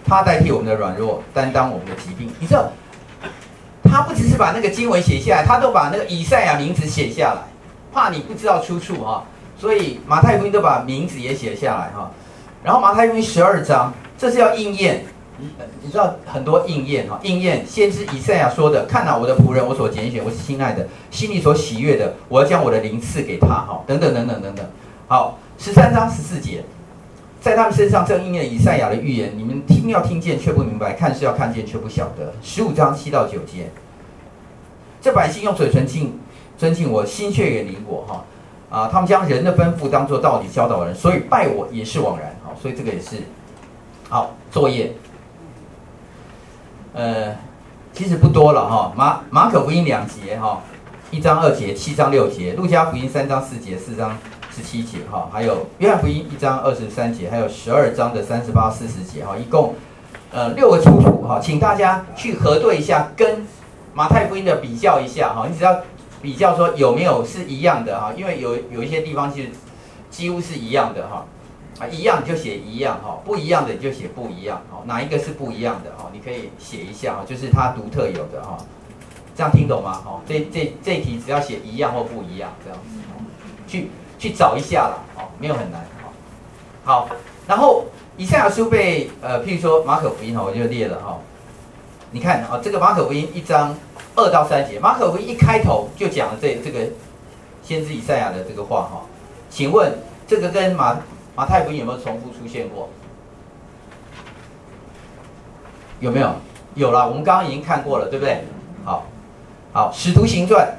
[0.03, 2.33] 他代替我们的软弱，担当我们的疾病。
[2.39, 2.71] 你知道，
[3.83, 7.41] 他不只是把那个经文写下来，他都把那个以赛亚名字写下来，
[7.93, 9.23] 怕你不知道出处哈，
[9.59, 12.09] 所以马太福音都把名字也写下来哈。
[12.63, 15.05] 然后马太福音十二章，这是要应验。
[15.81, 24.65] 你知道很多应验哈，应验先知以赛亚说的，看哪，我的仆人，我所拣选，我是亲爱的，心里所喜悦的，我要将我的灵赐给他哈，等等等等等等。
[25.07, 26.63] 好，十三章十四节，
[27.41, 32.33] 在他们身上正应验以赛亚的预言，你们听要听见却不明白，看是要看见却不晓得。
[32.43, 33.71] 十五章七到九节，
[35.01, 36.19] 这百姓用嘴唇敬
[36.57, 38.23] 尊敬我，心却远离我哈
[38.69, 43.17] 啊，他们将人的吩咐当作道理教导人，所以拜我也是枉然好，所以这个也是
[44.07, 44.93] 好作业。
[46.93, 47.35] 呃，
[47.93, 48.91] 其实不多了哈。
[48.95, 50.61] 马马可福音两节哈，
[51.09, 54.17] 一章二节，七章六节；路加福音三章四节，四章
[54.53, 55.29] 十七节哈。
[55.31, 59.37] 还有约翰福音一章二十三节，还有十二章的三十八、四十节哈。
[59.37, 59.73] 一共
[60.31, 63.47] 呃六个出处哈，请大家去核对一下，跟
[63.93, 65.47] 马太福音的比较一下哈。
[65.49, 65.79] 你只要
[66.21, 69.49] 比较说有没有是一样的哈，因为有有一些地方其实
[70.09, 71.25] 几乎是一样的哈。
[71.81, 74.83] 啊，一样就写一样哈，不一样的你就写不一样哈。
[74.85, 76.11] 哪一个是不一样的哈？
[76.13, 78.55] 你可以写一下哈，就是它独特有的哈。
[79.35, 79.93] 这样听懂吗？
[79.93, 82.99] 哈，这这这题只要写一样或不一样这样子，
[83.67, 85.83] 去去找一下啦，哦，没有很难，
[86.83, 87.09] 好，
[87.47, 87.85] 然后
[88.17, 91.17] 以赛亚书被呃，譬如说马可福音哈，我就列了哈，
[92.11, 93.75] 你看啊，这个马可福音一章
[94.15, 96.81] 二到三节，马可福音一开头就讲了这这个
[97.63, 99.01] 先知以赛亚的这个话哈，
[99.49, 99.91] 请问
[100.27, 100.99] 这个跟马
[101.35, 102.89] 马太福音有没有重复出现过？
[105.99, 106.31] 有没有？
[106.75, 108.43] 有了，我们刚刚已经看过了，对不对？
[108.83, 109.05] 好，
[109.73, 110.75] 好，使徒行传。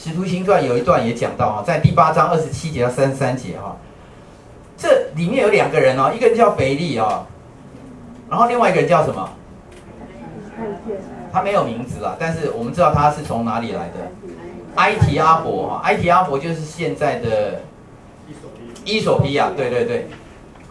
[0.04, 3.76] 《使徒行传》有一段也讲到啊，在第八章二十七节到三十三节哈，
[4.76, 7.24] 这里面有两个人哦，一个人叫腓力啊，
[8.28, 9.28] 然后另外一个人叫什么？
[11.32, 14.10] 他没有名字啊，但是我们知道他是从哪里来的？
[14.74, 17.60] 埃提阿伯哈，埃提阿伯就是现在的
[18.84, 20.08] 衣索比亚，对对对，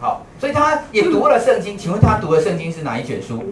[0.00, 3.42] 好，所以他也读了圣经，请问他读的圣经是哪一卷书？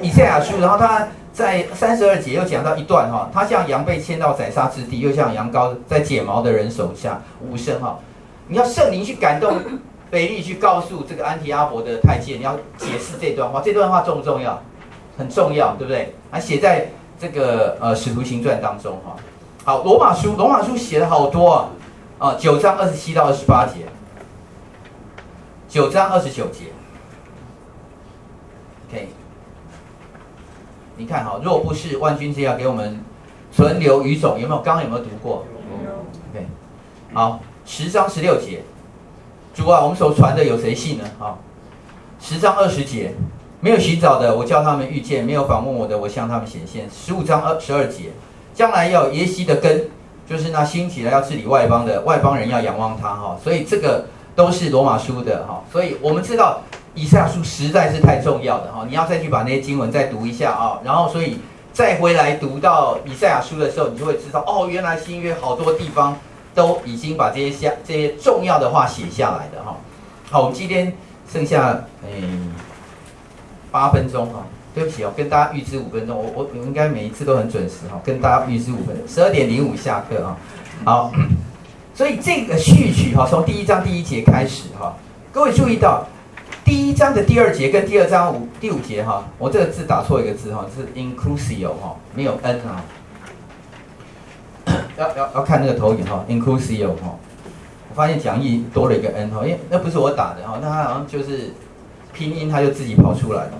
[0.00, 1.08] 以赛亚书，然后他。
[1.36, 7.98] 在三十二节又讲到一段哈，他像羊被牵到宰杀之地，又像羊羔在剪毛的人手下无声哈。
[8.48, 9.60] 你要圣灵去感动
[10.10, 14.58] 腓力去告诉这个安提阿伯的太监，你要解释这段话，这段话重不重要？
[15.18, 16.14] 很重要，对不对？
[16.30, 16.88] 还写在
[17.20, 19.14] 这个呃使徒行传当中哈。
[19.62, 21.68] 好，罗马书罗马书写了好多啊，
[22.30, 23.80] 啊九章二十七到二十八节，
[25.76, 26.72] 九章二十九节
[28.88, 29.10] ，OK。
[30.96, 32.98] 你看哈，若不是万军之要给我们
[33.52, 34.62] 存留余种，有没有？
[34.62, 35.44] 刚刚有没有读过？
[35.84, 35.90] 有。
[36.32, 36.46] OK，
[37.12, 38.62] 好，十章十六节，
[39.52, 41.04] 主啊，我们所传的有谁信呢？
[41.18, 41.40] 好，
[42.18, 43.12] 十章二十节，
[43.60, 46.88] 没有寻找的，我叫他们遇见；没有访问我的，我向他们显现。
[46.90, 48.12] 十五章二十二节，
[48.54, 49.90] 将来要耶西的根，
[50.26, 53.38] 就是那兴起来要治理外邦的外邦人要仰望他哈。
[53.44, 54.06] 所以这个
[54.36, 55.64] 都是罗马书的哈。
[55.72, 56.60] 所以我们知道。
[56.98, 61.38] 以赛亚书实在是太重要的哈，你要再去把那些经文再读一下啊，然后所以
[61.70, 66.16] 再回来读到以赛亚书的时候，你就会知道哦，原来新约好多地方
[66.54, 69.76] 都已经把这些下这些重要的话写下来的哈。
[70.30, 70.90] 好，我们今天
[71.30, 72.22] 剩下诶
[73.70, 80.34] 八分钟哈，对不起哦，跟大家预支五分钟，我我应该每一次都很准时哈，跟大家预支五分钟，十二点零五下课啊。
[80.82, 81.12] 好，
[81.96, 84.94] 所以这个序曲哈，从第一章第一节开始哈，
[85.32, 86.06] 各位注意到。
[86.62, 92.84] 第一章的第二节跟第二章五第五节哈，我这个字打错一个字哈，是 inclusio 哈，没有 n 啊，
[94.98, 97.16] 要要要看那个投影哈，inclusio 哈，
[97.88, 101.54] 我发现讲义多了一个 n 哈，因为那不是我打的哈，那它好像就是
[102.12, 103.52] 拼音，它就自己跑出来了。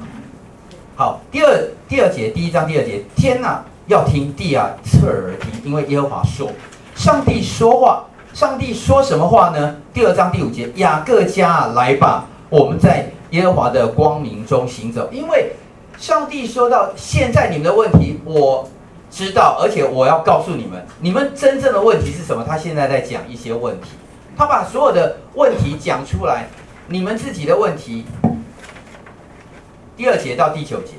[0.97, 6.51] 好，第二第二节第一章第二节，天呐，要听，地啊侧耳听，因为耶和华说，
[6.97, 8.05] 上帝说话，
[8.37, 9.76] 上帝说什么话呢？
[9.95, 12.26] 第二章第五节，雅各家来吧。
[12.51, 15.53] 我们在耶和华的光明中行走，因为
[15.97, 18.68] 上帝说到现在你们的问题我
[19.11, 22.45] 知道，而且我要告诉你们，你们真正的问题是什么？
[22.47, 23.93] 他现在在讲一些问题，
[24.37, 26.47] 他把所有的问题讲出来，
[26.89, 28.05] 你们自己的问题。
[29.97, 30.93] 第二节到第九节，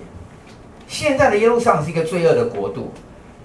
[0.87, 2.91] 现在的耶路撒冷是一个罪恶的国度，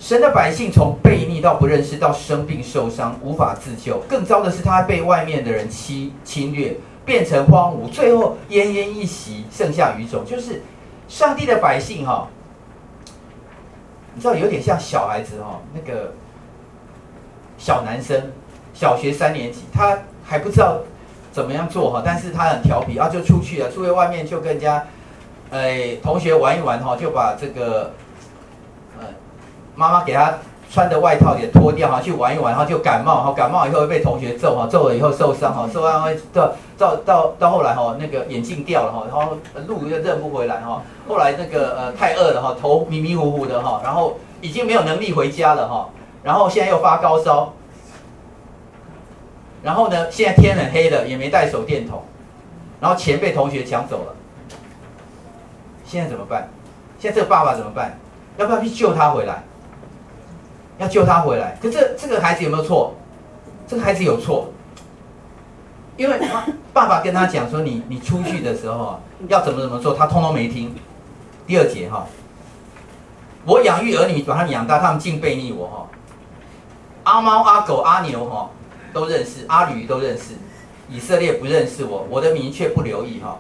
[0.03, 6.76] 神的百姓从悖逆到不认识，到生病受伤，无法自救，更糟的是他被外面的人欺侵略。
[7.05, 10.24] 变成荒芜，最后奄奄一息，剩下余种。
[10.24, 10.62] 就是
[11.09, 12.28] 上帝的百姓哈，
[14.14, 16.12] 你知道有点像小孩子哈，那个
[17.59, 18.30] 小男生，
[18.72, 20.78] 小学三年级，他还不知道
[21.32, 24.84] 怎么样做哈，但是他很调皮啊，就出去了，出去外面就跟人家，
[25.50, 27.92] 哎，同学玩一玩哈，就把这个，
[29.74, 30.34] 妈妈给他。
[30.70, 45.90] 穿的外套也脱掉哈，去玩一玩，然后就感冒哈，感冒以后被同学揍哈，揍了以后受伤哈，受伤到到到到后来哈，那个眼镜掉了哈，然后路又认不回来哈，后来那个呃太饿了哈，头迷迷糊糊的哈，然后已经没有能力回家了哈，
[46.22, 47.52] 然后现在又发高烧，
[49.62, 52.02] 然后呢，现在天很黑了，也没带手电筒，
[52.80, 54.14] 然后钱被同学抢走了，
[55.84, 56.48] 现在怎么办？
[56.98, 57.98] 现在这个爸爸怎么办？
[58.38, 59.42] 要不要去救他回来？
[60.78, 62.94] 要救他回来，可这这个孩子有没有错？
[63.68, 64.52] 这个孩子有错，
[65.96, 70.74] 因为他爸爸跟他讲说，你你出去的时候啊，要怎么怎么做，他通通没听。
[71.46, 72.06] 第二节哈，
[73.44, 75.86] 我养育儿女，把他们养大，他们竟背逆我哈。
[77.04, 78.50] 阿猫阿狗阿牛哈
[78.92, 80.34] 都认识，阿驴都认识，
[80.90, 83.38] 以色列不认识我，我的名却不留意哈。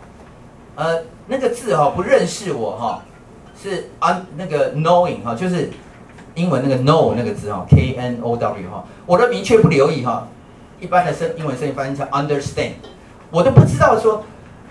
[0.76, 3.02] 呃，那个字哈不认识我哈，
[3.60, 5.70] 是 un 那个 knowing 哈，就是。
[6.34, 10.26] 英文那个 know 那个字哈，K N O W 哈，我都明确不留意哈。
[10.80, 12.72] 一般的声英文声音翻译成 understand，
[13.30, 14.24] 我都不知道说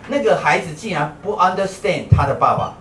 [0.08, 2.74] 那个孩子竟然不 understand 他的爸爸，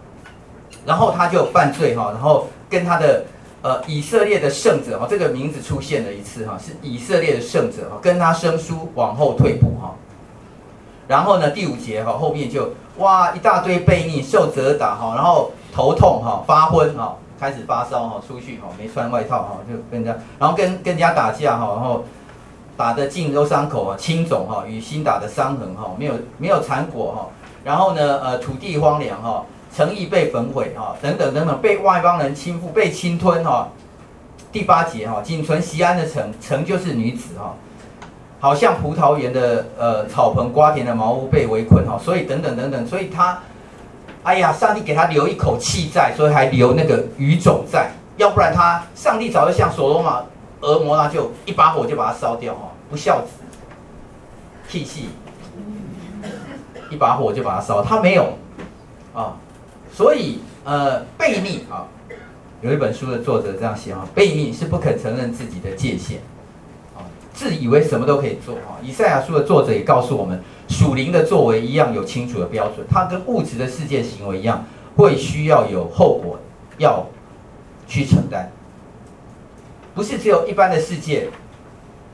[0.84, 3.24] 然后他就犯罪哈，然后跟他的
[3.62, 9.94] 呃以色列的圣者哈，这个名字出现了一次哈，是以色列的圣者哈，跟他生疏往后退步哈。
[11.06, 22.04] 然后呢，第五节哈后面就哇一大堆悖逆，受责打哈，然后头痛哈，发昏哈，开始发烧哈，出去哈没穿外套哈，就跟人家，然后跟跟人家打架哈，然后
[22.76, 27.28] 打得尽都伤口啊，青肿哈，与新打的伤痕哈，没有没有产果哈。
[27.64, 33.68] 然后呢，呃，土地荒凉哈，城邑被焚毁哈，等等等等，被外邦人侵覆，被侵吞哈。
[34.52, 37.54] 第八节哈，仅存西安的城，城就是女子哈，
[38.40, 43.38] 好像葡萄园的呃草棚，瓜田的茅屋被围困哈，所以等等等等，所以他，
[44.22, 50.22] 哎呀，上帝给他留一口气在，所以还留那个余种在，要不然他上帝早就像所罗马、
[50.60, 53.28] 蛾摩拉就一把火就把它烧掉哈，不孝子，
[54.68, 55.08] 屁气。
[56.90, 58.32] 一把火就把它烧，他没有
[59.14, 59.36] 啊，
[59.92, 61.86] 所以呃悖逆啊，
[62.62, 66.18] 有一本书的作者这样写啊，悖逆是不肯承认自己的界限
[66.96, 68.82] 啊，自以为什么都可以做啊。
[68.82, 74.64] 以赛亚书的作者也告诉我们，属灵的作为一样有清楚的标准，它跟物质的世界行为一样，
[74.96, 76.38] 会需要有后果
[76.78, 77.04] 要
[77.86, 78.50] 去承担，
[79.94, 81.28] 不是只有一般的世界。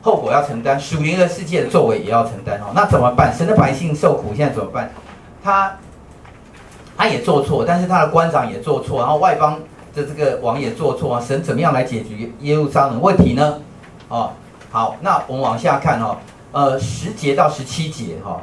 [0.03, 2.67] 后果要承担，属灵的世界的作为也要承担哦。
[2.73, 3.35] 那怎么办？
[3.35, 4.89] 神的百姓受苦，现在怎么办？
[5.43, 5.77] 他
[6.97, 9.59] 他也做错，但是他的官长也做错，然后外邦
[9.93, 11.21] 的这个王也做错啊。
[11.21, 13.61] 神怎么样来解决耶路撒冷问题呢？
[14.09, 14.31] 哦，
[14.71, 16.17] 好，那我们往下看哦。
[16.57, 18.41] 呃，十节到十七节哈，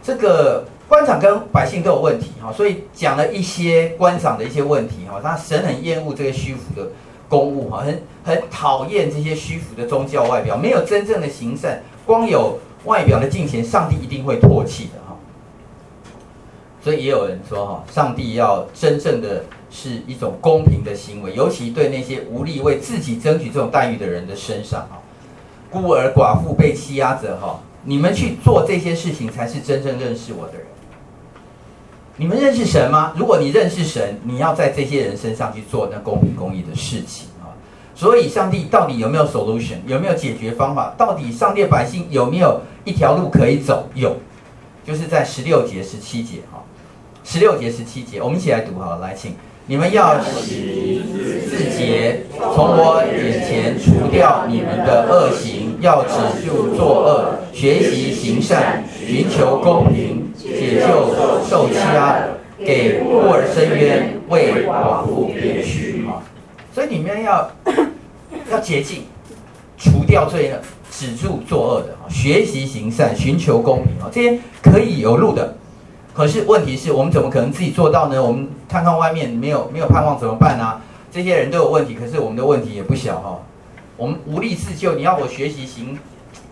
[0.00, 5.18] 这个官场跟百姓都有问题哈，所以讲了一些官场的一些问题哈。
[5.20, 6.88] 他神很厌恶这个虚浮的。
[7.28, 15.14] 公务哈，很很讨厌这些虚浮的宗教外表，没有真正的行善，光有外表的敬虔，上帝一定会唾弃的哈。
[16.82, 24.98] 所以也有人说哈，上帝要真正的是一种公平的行为，尤其对那些无力为自己争取这种待遇的人的身上哈，
[25.70, 30.66] 孤儿寡妇被欺压着哈，你们去做这些事情才是真正认识我的人。
[32.16, 33.12] 你们认识神吗？
[33.16, 37.54] 如果你认识神，你要在这些人身上去做那公平公义的事情啊。
[37.94, 39.76] 所以，上帝到底有没有 solution？
[39.86, 40.94] 有没有解决方法？
[40.98, 43.88] 到底上帝百姓有没有一条路可以走？
[43.94, 44.16] 有，
[44.84, 46.62] 就是在十六节、十七节哈。
[47.22, 48.98] 十六节、十七节，我们一起来读哈。
[49.00, 49.36] 来，请
[49.70, 51.02] 你们要洗
[51.46, 60.24] 自洁，从我眼前除掉你们的恶行，要止住作恶，学习行善，寻求公平。
[60.38, 61.12] 解救
[61.46, 62.16] 受欺压，
[62.58, 66.24] 给孤儿伸冤，为寡妇辨屈啊！
[66.72, 67.50] 所以你们要
[68.50, 69.02] 要洁净，
[69.76, 70.58] 除掉罪恶，
[70.90, 72.08] 止住作恶的啊！
[72.08, 74.08] 学习行善，寻求公平啊！
[74.10, 75.57] 这些可以有路的。
[76.18, 78.20] 可是问题是我们怎么可能自己做到呢？
[78.20, 80.80] 我们看看外面没有没有盼望怎么办呢、
[81.12, 83.38] 这些人都有问题，可是我们的问题也不小哈。
[83.96, 85.96] 我们无力自救，你要我学习行？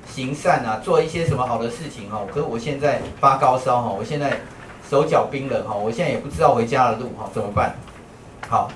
[0.08, 2.20] 行善啊，做一些什么好的事情哈？
[2.32, 4.38] 可是我现在发高烧哈，我现在
[4.88, 7.74] 手脚冰冷哈，我现在也不知道回家的路哈，怎么办？
[8.48, 8.70] 好，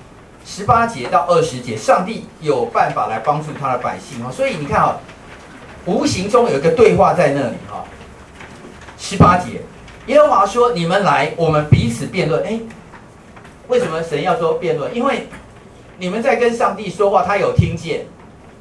[0.45, 4.29] 十八节到二十节，上帝有办法来帮助他的百姓哈。
[4.29, 4.97] 所以你看哈，
[5.85, 7.85] 无形中有一个对话在那里哈。
[8.99, 9.61] 十八节，
[10.07, 12.59] 耶和华说：“你们来，我们彼此辩论。”哎，
[13.67, 14.93] 为什么神要说辩论？
[14.95, 15.27] 因为
[15.99, 18.05] 你们在跟上帝说话，他有听见。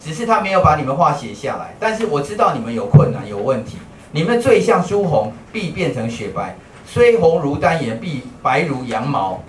[0.03, 3.76] 只是他没有把你们话写下来，但是我知道你们有困难、有问题。
[4.12, 6.55] 你们罪像朱红，必变成雪白；
[6.86, 9.43] 虽红如丹颜，必白如羊毛。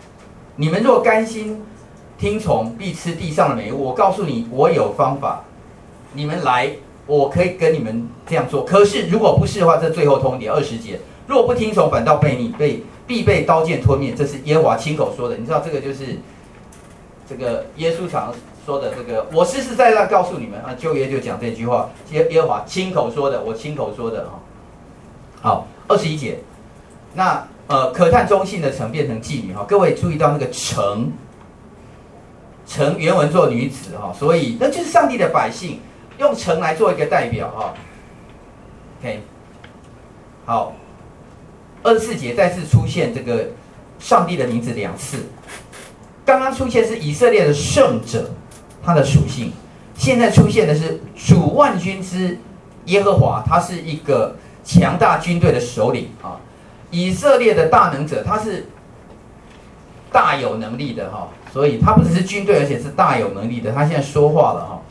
[0.57, 1.63] 你们若甘心
[2.17, 3.81] 听从，必吃地上的美物。
[3.81, 5.45] 我告诉你，我有方法。
[6.11, 6.69] 你们来，
[7.07, 8.65] 我可以跟你们这样做。
[8.65, 10.99] 可是如果不是的话，这最后通牒二十节：
[11.31, 14.13] 若不听从，反倒悖逆，被必被刀剑吞灭。
[14.13, 15.37] 这是耶和华亲口说的。
[15.37, 16.17] 你知道这个就是
[17.25, 18.33] 这个耶稣常
[18.65, 24.39] 说的这个，我实实在在告诉你们啊，旧约就讲这句话，耶耶和华亲口说的，我亲口说的哈。
[25.41, 26.37] 好，二十一节，
[27.13, 31.09] 那呃，可叹忠信的城变成妓女哈，各位注意到那个城，
[32.67, 35.79] 城原文做女子哈，所以那就是上帝的百姓，
[36.17, 37.73] 用城来做一个代表哈。
[38.99, 39.21] OK，
[40.45, 40.73] 好，
[41.83, 43.47] 二十四节再次出现这个
[43.99, 45.17] 上帝的名字两次，
[46.25, 48.29] 刚刚出现是以色列的圣者。
[48.83, 49.53] 他的属性，
[49.93, 52.35] 现在出现的是主万军之
[52.85, 56.41] 耶和华，他是一个强大军队的首领啊，
[56.89, 58.65] 以色列的大能者，他是
[60.11, 63.71] 大有能力的哈，所以他不只是军队，而且是大有能力的。
[63.71, 64.81] 他现在说话了哈，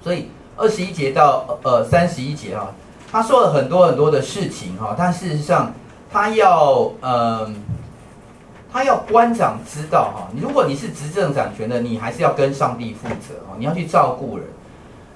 [0.00, 2.72] 所以二十一节到呃三十一节哈，
[3.10, 5.74] 他说了很多很多的事情哈，但事实上
[6.12, 7.56] 他要嗯、
[8.72, 14.46] 他要官长知道哈，如果你是执政掌权的，你还是要跟上帝负责哦，你要去照顾人，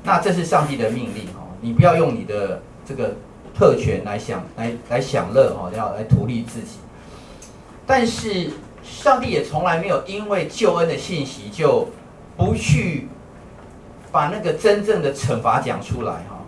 [0.02, 3.14] 那这是上帝的命令哦，你不要用你的这个
[3.56, 6.78] 特权来享来来享乐哦，要来图利自己。
[7.86, 8.50] 但是
[8.82, 11.88] 上帝也从来没有因为救恩的信息就
[12.36, 13.08] 不去
[14.10, 16.38] 把那个真正的惩罚讲出来哈，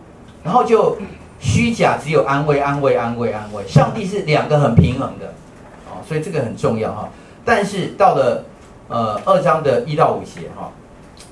[0.43, 0.97] 然后就
[1.39, 5.27] 虚假只有安慰安慰安慰安慰，上帝是两个很平衡的。
[5.89, 7.09] 哦所以这个很重要哈，
[7.45, 8.45] 但是到了
[8.89, 10.71] 呃二章的一到五节哈，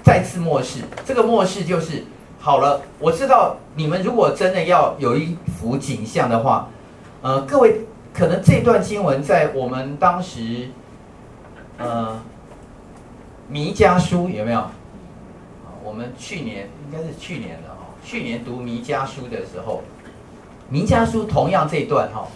[0.03, 2.03] 再次默示，这个默示就是
[2.41, 2.81] 好了。
[2.99, 6.69] 我知道你们如果真的要有一幅景象的话，
[7.23, 7.83] 呃，各位
[8.13, 10.69] 可能这段经文在我们当时
[11.79, 12.21] 呃
[13.49, 14.65] 弥迦书有没有？
[15.85, 19.85] 我们去年应该是去年的哈，去年读弥迦书的时候，
[20.75, 22.27] 名家书同样这一段哈，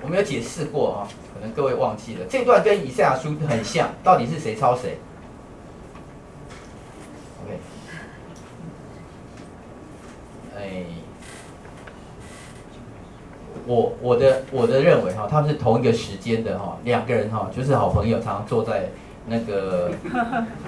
[0.00, 1.08] 我们有解释过哈。
[1.34, 4.98] 可能各位忘记了，这段跟以赛亚书很像，到底是谁抄谁
[7.44, 7.58] ？OK，
[10.56, 10.84] 哎，
[13.66, 18.88] 我我的我的认为哈，他们是同一个时间的哈，两个人哈，就是好朋友，常常坐在
[19.28, 19.90] 那个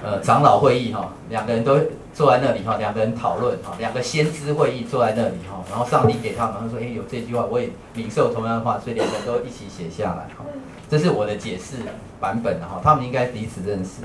[0.03, 1.79] 呃长老会议哈，两个人都
[2.13, 10.45] 坐在那里哈，两个人讨论哈，两个先知会议坐在那里哈，然后上帝给他们，他说哎有这句话，我也领受同样的话，所以两个人都一起写下来哈。
[10.89, 11.77] 这是我的解释
[12.19, 14.01] 版本哈，他们应该彼此认识。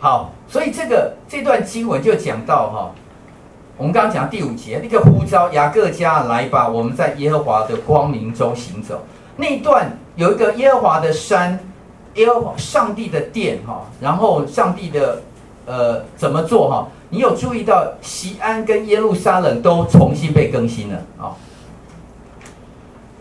[0.00, 2.90] 好，所以这个这段经文就讲到哈，
[3.76, 9.04] 我们刚刚讲第五节那个呼召雅各家来吧，我们在耶和华的光明中行走。
[9.36, 11.58] 那一段有一个耶和华的山，
[12.14, 15.22] 耶和上帝的殿哈，然后上帝的
[15.66, 16.88] 呃怎么做哈？
[17.08, 21.36] 你有注意到西安跟耶路撒冷都重新被更新了啊？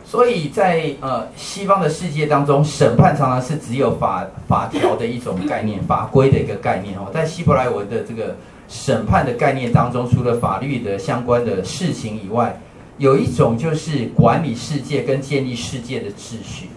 [0.06, 7.08] 所以在呃西方的世界当中，审判常常是只有法法条的一种概念，法规的一个概念哦。
[7.14, 8.36] 在希伯来文的这个
[8.68, 12.60] 审判的概念当中，除了法律的相关的事情以外，
[12.98, 16.68] 有一种就是管理世界跟建立世界的秩序。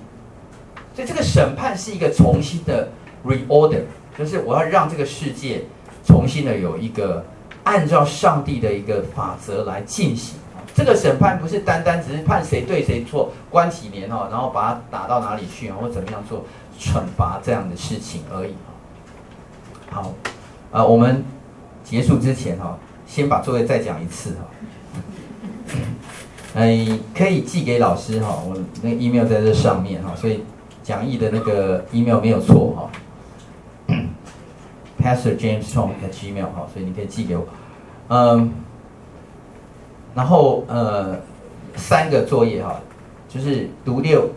[0.94, 2.88] 所以这个审判是一个重新的
[3.24, 3.82] reorder，
[4.16, 5.62] 就是我要让这个世界
[6.06, 7.24] 重新的有一个
[7.64, 10.36] 按照上帝的一个法则来进行。
[10.76, 16.44] 这个审判不是单单只是判谁对谁错，关几年哈，然后把他打到哪里去，或怎么样做
[16.80, 18.54] 惩罚这样的事情而已。
[19.88, 20.12] 好，
[20.72, 21.24] 啊，我们
[21.84, 22.76] 结束之前哈，
[23.06, 25.76] 先把作业再讲一次哈。
[26.56, 30.42] 哎，可以寄给老师哈，我那个 email 在这上面哈，所以
[30.84, 32.90] 讲义的那个 email 没有错哈。
[35.02, 37.44] Pastor James Tong 的 email 哈，所以你可以寄给我，
[38.08, 38.52] 嗯。
[40.14, 41.18] 然后呃，
[41.74, 42.80] 三个作业哈，
[43.28, 44.30] 就是读六，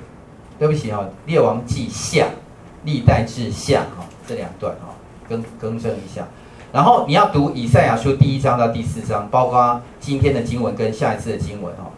[0.57, 2.25] 对不起哈，列王记下，
[2.83, 4.95] 历代志下哈这两段哈，
[5.29, 6.27] 更更正一下。
[6.73, 11.91] 然后你要读以赛亚书第一章到第四章，包括今天的经文跟下一次的经文哈。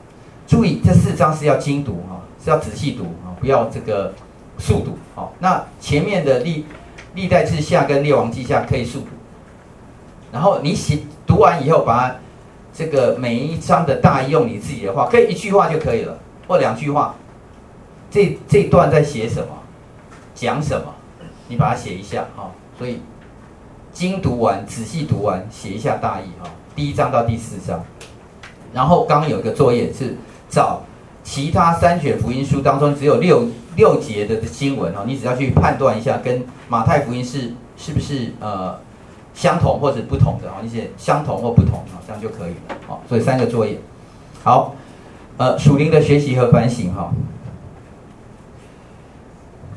[0.45, 4.13] 注意这四章是要精读哈，是要仔细读啊，不要这个
[4.59, 5.33] 速读好。
[5.39, 6.65] 那前面的历
[7.15, 9.07] 历代志下跟列王记下可以速读，
[10.31, 12.15] 然后你写读完以后把。
[12.71, 17.13] 这个每一章的大意用你自己的话，可以一句话就可以了，或两句话。
[18.09, 19.47] 这这段在写什么？
[20.33, 20.85] 讲什么？
[21.49, 22.51] 你把它写一下哈。
[22.77, 23.01] 所以
[23.91, 26.49] 精读完，仔细读完，写一下大意哈。
[26.73, 27.83] 第一章到第四章，
[28.71, 30.15] 然后刚刚有一个作业是
[30.47, 30.81] 找
[31.21, 33.45] 其他三卷福音书当中只有六
[33.79, 38.77] 六节的经文哦，你只要去判断一下，跟马太福音是是不是呃。
[39.31, 42.75] 相同或者不同的哦，一些相同或不同啊，这样就可以了。
[42.85, 43.79] 好，所以三个作业。
[44.43, 44.75] 好，
[45.37, 47.13] 呃，属灵的学习和反省哈。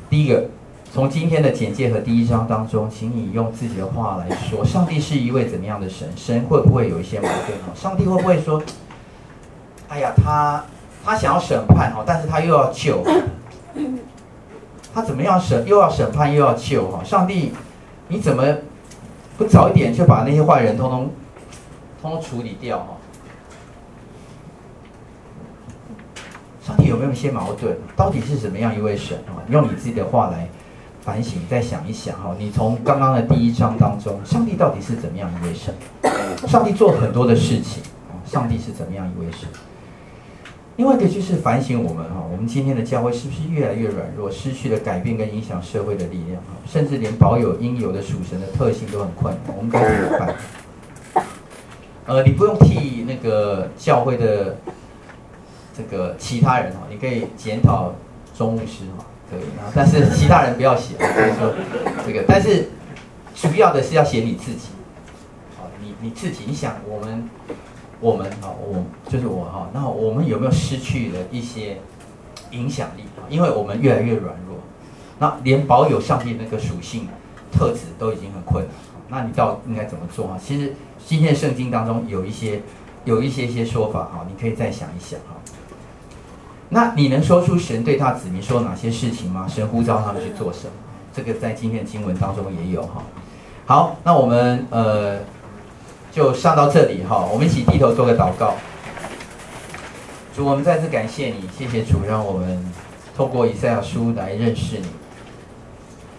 [0.09, 0.49] 第一个，
[0.91, 6.09] 从今天的简介和第一章当中，请你用自己的话来说， 上帝是一位怎么样的神？
[6.17, 7.57] 神会不会有一些矛盾？
[7.59, 8.61] 哈，上帝会不会说，
[9.87, 10.65] 哎呀，他
[11.05, 13.01] 他想要审判哦，但是他又要救，
[14.93, 15.65] 他怎么样审？
[15.65, 17.03] 又要审判又要救哈？
[17.03, 17.53] 上帝，
[18.07, 18.43] 你怎么？
[19.35, 21.09] 不早一点就把那些坏人通通，
[21.99, 22.97] 通通处理掉哈。
[26.61, 27.75] 上帝有没有一些矛盾？
[27.95, 29.41] 到底是怎么样一位神啊？
[29.49, 30.47] 用你自己的话来
[31.01, 32.35] 反省，再想一想哈。
[32.37, 35.73] 你从刚刚的第一章当中，上帝到底是怎么样一位神？
[36.47, 37.81] 上帝做很多的事情，
[38.25, 39.49] 上帝是怎么样一位神？
[40.75, 50.35] 另外一个就是反省我们哈，我们今天的教会是不是越来越软弱，失去了改变跟影响社会的力量，甚至连保有应有的属神的特性都很困难，我们该怎么办？
[52.07, 54.57] 呃，你不用替那个教会的
[55.77, 57.93] 这个其他人哈，你可以检讨
[58.35, 61.53] 钟牧师哈，可以，然后但是其他人不要写，所以说
[62.03, 62.69] 这个，但是
[63.35, 64.69] 主要的是要写你自己，
[65.55, 67.29] 好，你你自己，你想我们
[68.03, 71.77] 我们啊，我就是我哈，那我们有没有失去了一些
[72.51, 73.03] 影响力？
[73.29, 74.57] 因为我们越来越软弱，
[75.19, 77.07] 那连保有上帝那个属性
[77.49, 78.65] 特质都已经很困
[79.09, 80.37] 难，那你到应该怎么做啊？
[80.37, 80.73] 其实
[81.05, 82.61] 今天圣经当中有一些
[83.05, 85.39] 有一些些说法哈，你可以再想一想哈。
[86.67, 89.47] 那你能说出神对他子民说哪些事情吗？
[89.47, 90.73] 神呼召他们去做什么？
[91.15, 93.01] 这个在今天的经文当中也有哈。
[93.65, 95.19] 好，那我们呃
[96.13, 98.53] 就上到这里哈，我们一起低头做个祷告。
[100.35, 102.63] 主，我们再次感谢你，谢谢主，让我们
[103.15, 104.85] 透过以赛亚书来认识你。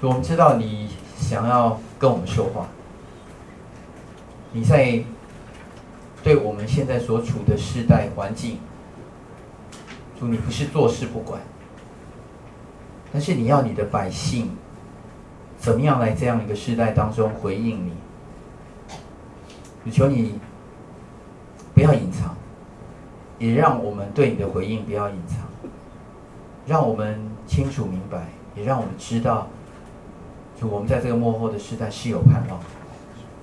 [0.01, 2.67] 我们知道你想要跟我们说话，
[4.51, 5.01] 你在
[6.25, 8.59] 对我们现在所处的世代环境。
[10.19, 11.41] 主，你不是坐视不管，
[13.13, 14.51] 但是你要你的百姓
[15.57, 17.93] 怎么样来这样一个时代当中回应你？
[19.91, 20.39] 求你
[21.75, 22.35] 不要隐藏，
[23.39, 25.39] 也让我们对你的回应不要隐藏，
[26.67, 29.49] 让我们清楚明白，也让我们知道，
[30.59, 32.61] 主，我们在这个幕后的时代是有盼望。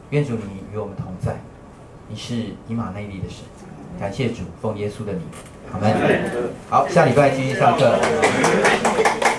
[0.09, 1.39] 愿主你与我们同在，
[2.09, 3.45] 你是以马内利的神，
[3.99, 5.21] 感谢主，奉耶稣的名。
[5.71, 5.79] 好，
[6.69, 9.30] 好，下礼拜继续上课。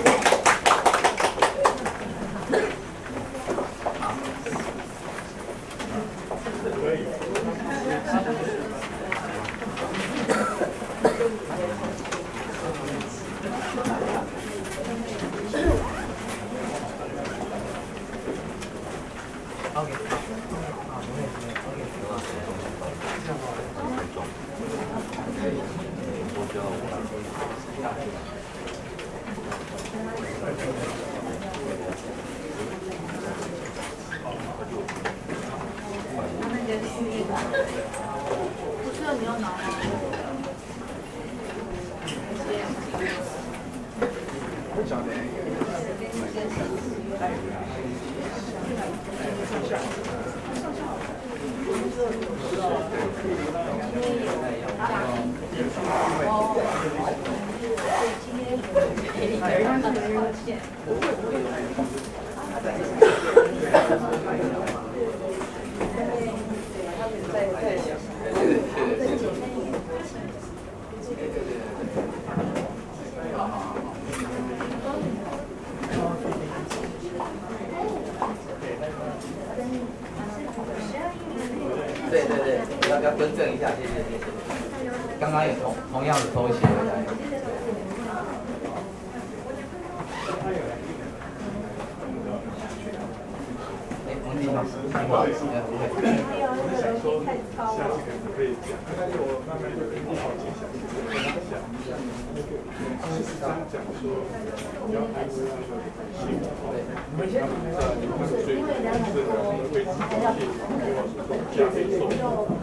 [82.09, 84.52] 对对对，给大家更正一下，谢谢谢谢。
[85.33, 86.93] 他也同同样的偷袭回来。
[94.15, 94.29] 我
[96.77, 96.93] 是，是
[97.57, 97.73] 好。
[102.75, 102.81] 嗯
[103.23, 104.25] 实上讲说，
[104.91, 105.77] 杨老师说，
[106.17, 106.75] 幸福的，
[107.17, 112.09] 每他们的离婚率是因为两次离婚会加倍受，加倍受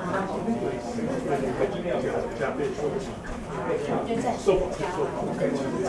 [0.00, 0.26] 啊，
[0.60, 0.74] 对，
[2.38, 2.90] 加倍受，
[4.06, 5.06] 就在受保的时候，
[5.38, 5.88] 就是加。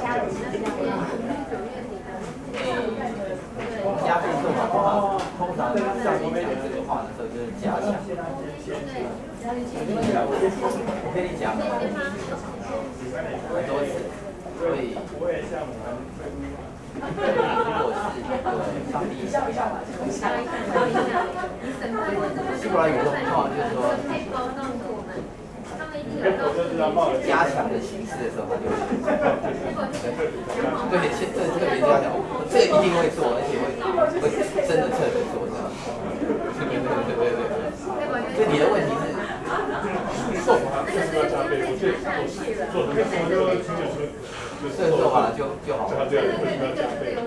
[4.21, 4.43] 倍受
[4.77, 7.83] 啊，通常上面讲这个话的时候就是加强。
[8.05, 8.13] 对，
[11.03, 11.43] 我跟你讲，
[13.51, 13.69] 很多。
[14.61, 15.41] 所以如果是
[18.29, 18.45] 那个
[18.91, 19.81] 上帝想一想吧
[20.11, 21.01] 想一想
[22.61, 23.81] 西瓜有一种状就是说
[27.25, 28.69] 加强的形式的时候他就
[30.91, 32.13] 对现这特别加强
[32.47, 33.65] 这一定会做而且会
[34.21, 34.29] 会
[34.67, 35.65] 真的特别做这样
[36.61, 36.85] 对对
[37.17, 37.65] 对对对
[38.35, 39.09] 所以你的问题是
[40.21, 43.90] 诉讼好像就要交费不做很多
[44.69, 46.05] 这做完了就就好了。
[46.09, 47.17] 对对对，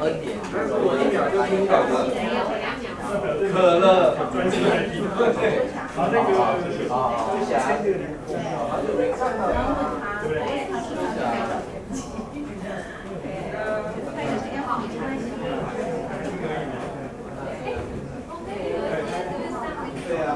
[0.00, 0.36] 恩典，
[0.68, 1.84] 如一秒就听到了。
[3.52, 3.84] 可乐，
[5.94, 6.02] 好，
[6.90, 6.92] 啊，好。
[20.08, 20.28] 对啊。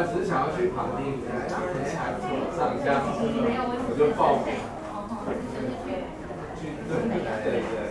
[0.00, 1.28] 来只是想要去旁听一下，
[2.00, 3.20] 还不错，上下我
[3.92, 4.56] 就报名。
[6.56, 7.90] 去对对对对。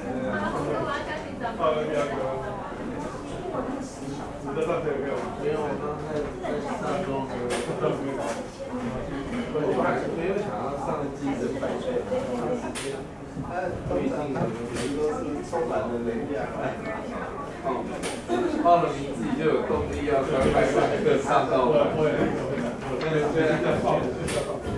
[4.49, 6.10] 没有，我刚才
[6.41, 7.07] 在上妆，
[9.53, 11.86] 我还是没有想要上精神百岁。
[13.41, 13.49] 他
[13.88, 14.44] 最近可能
[14.98, 15.19] 都是
[15.49, 16.36] 充满了能量。
[18.70, 21.18] 到了你自己就有动力要快快快的。
[21.24, 21.74] 上到。
[21.74, 22.06] 对。
[23.02, 23.18] 对。
[23.34, 23.50] 对。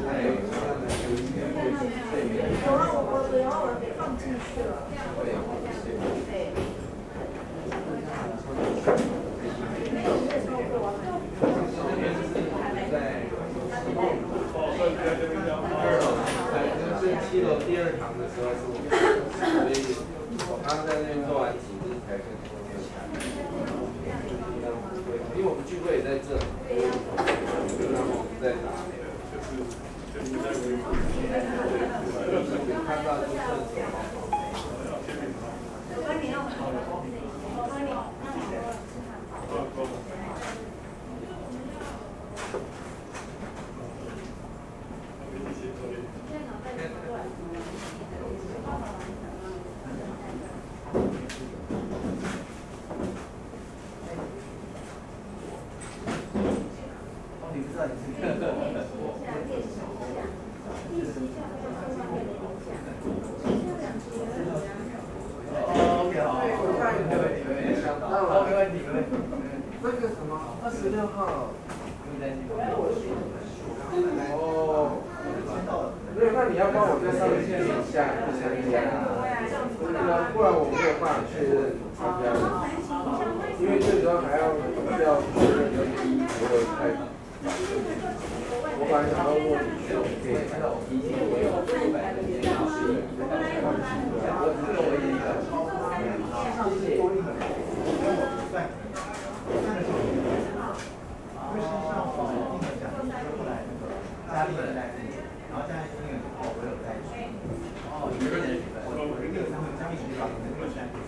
[0.08, 0.32] 哎，
[2.64, 4.88] 有啊，我我然后我给放进去了。
[17.30, 18.74] 七楼第二堂的时候是我，
[19.36, 19.72] 所以
[20.48, 22.96] 我刚在那边做完体力才跟同学谈。
[23.12, 23.81] 因为我们
[25.72, 26.38] 聚会在这，
[57.82, 57.88] 嗯
[66.00, 66.16] ，OK，
[68.00, 69.12] 好，没问题，没问题，
[69.82, 69.92] 没。
[70.00, 70.32] 个什么，
[70.64, 71.50] 二十六号。
[89.22, 89.46] 然后，一、
[89.78, 89.94] 十、
[90.52, 92.58] 然后后来那，然
[106.40, 106.90] 后，我有再。
[107.94, 110.32] 哦，一个人，我我一个人，然后家里人来了，
[110.74, 111.01] 两个。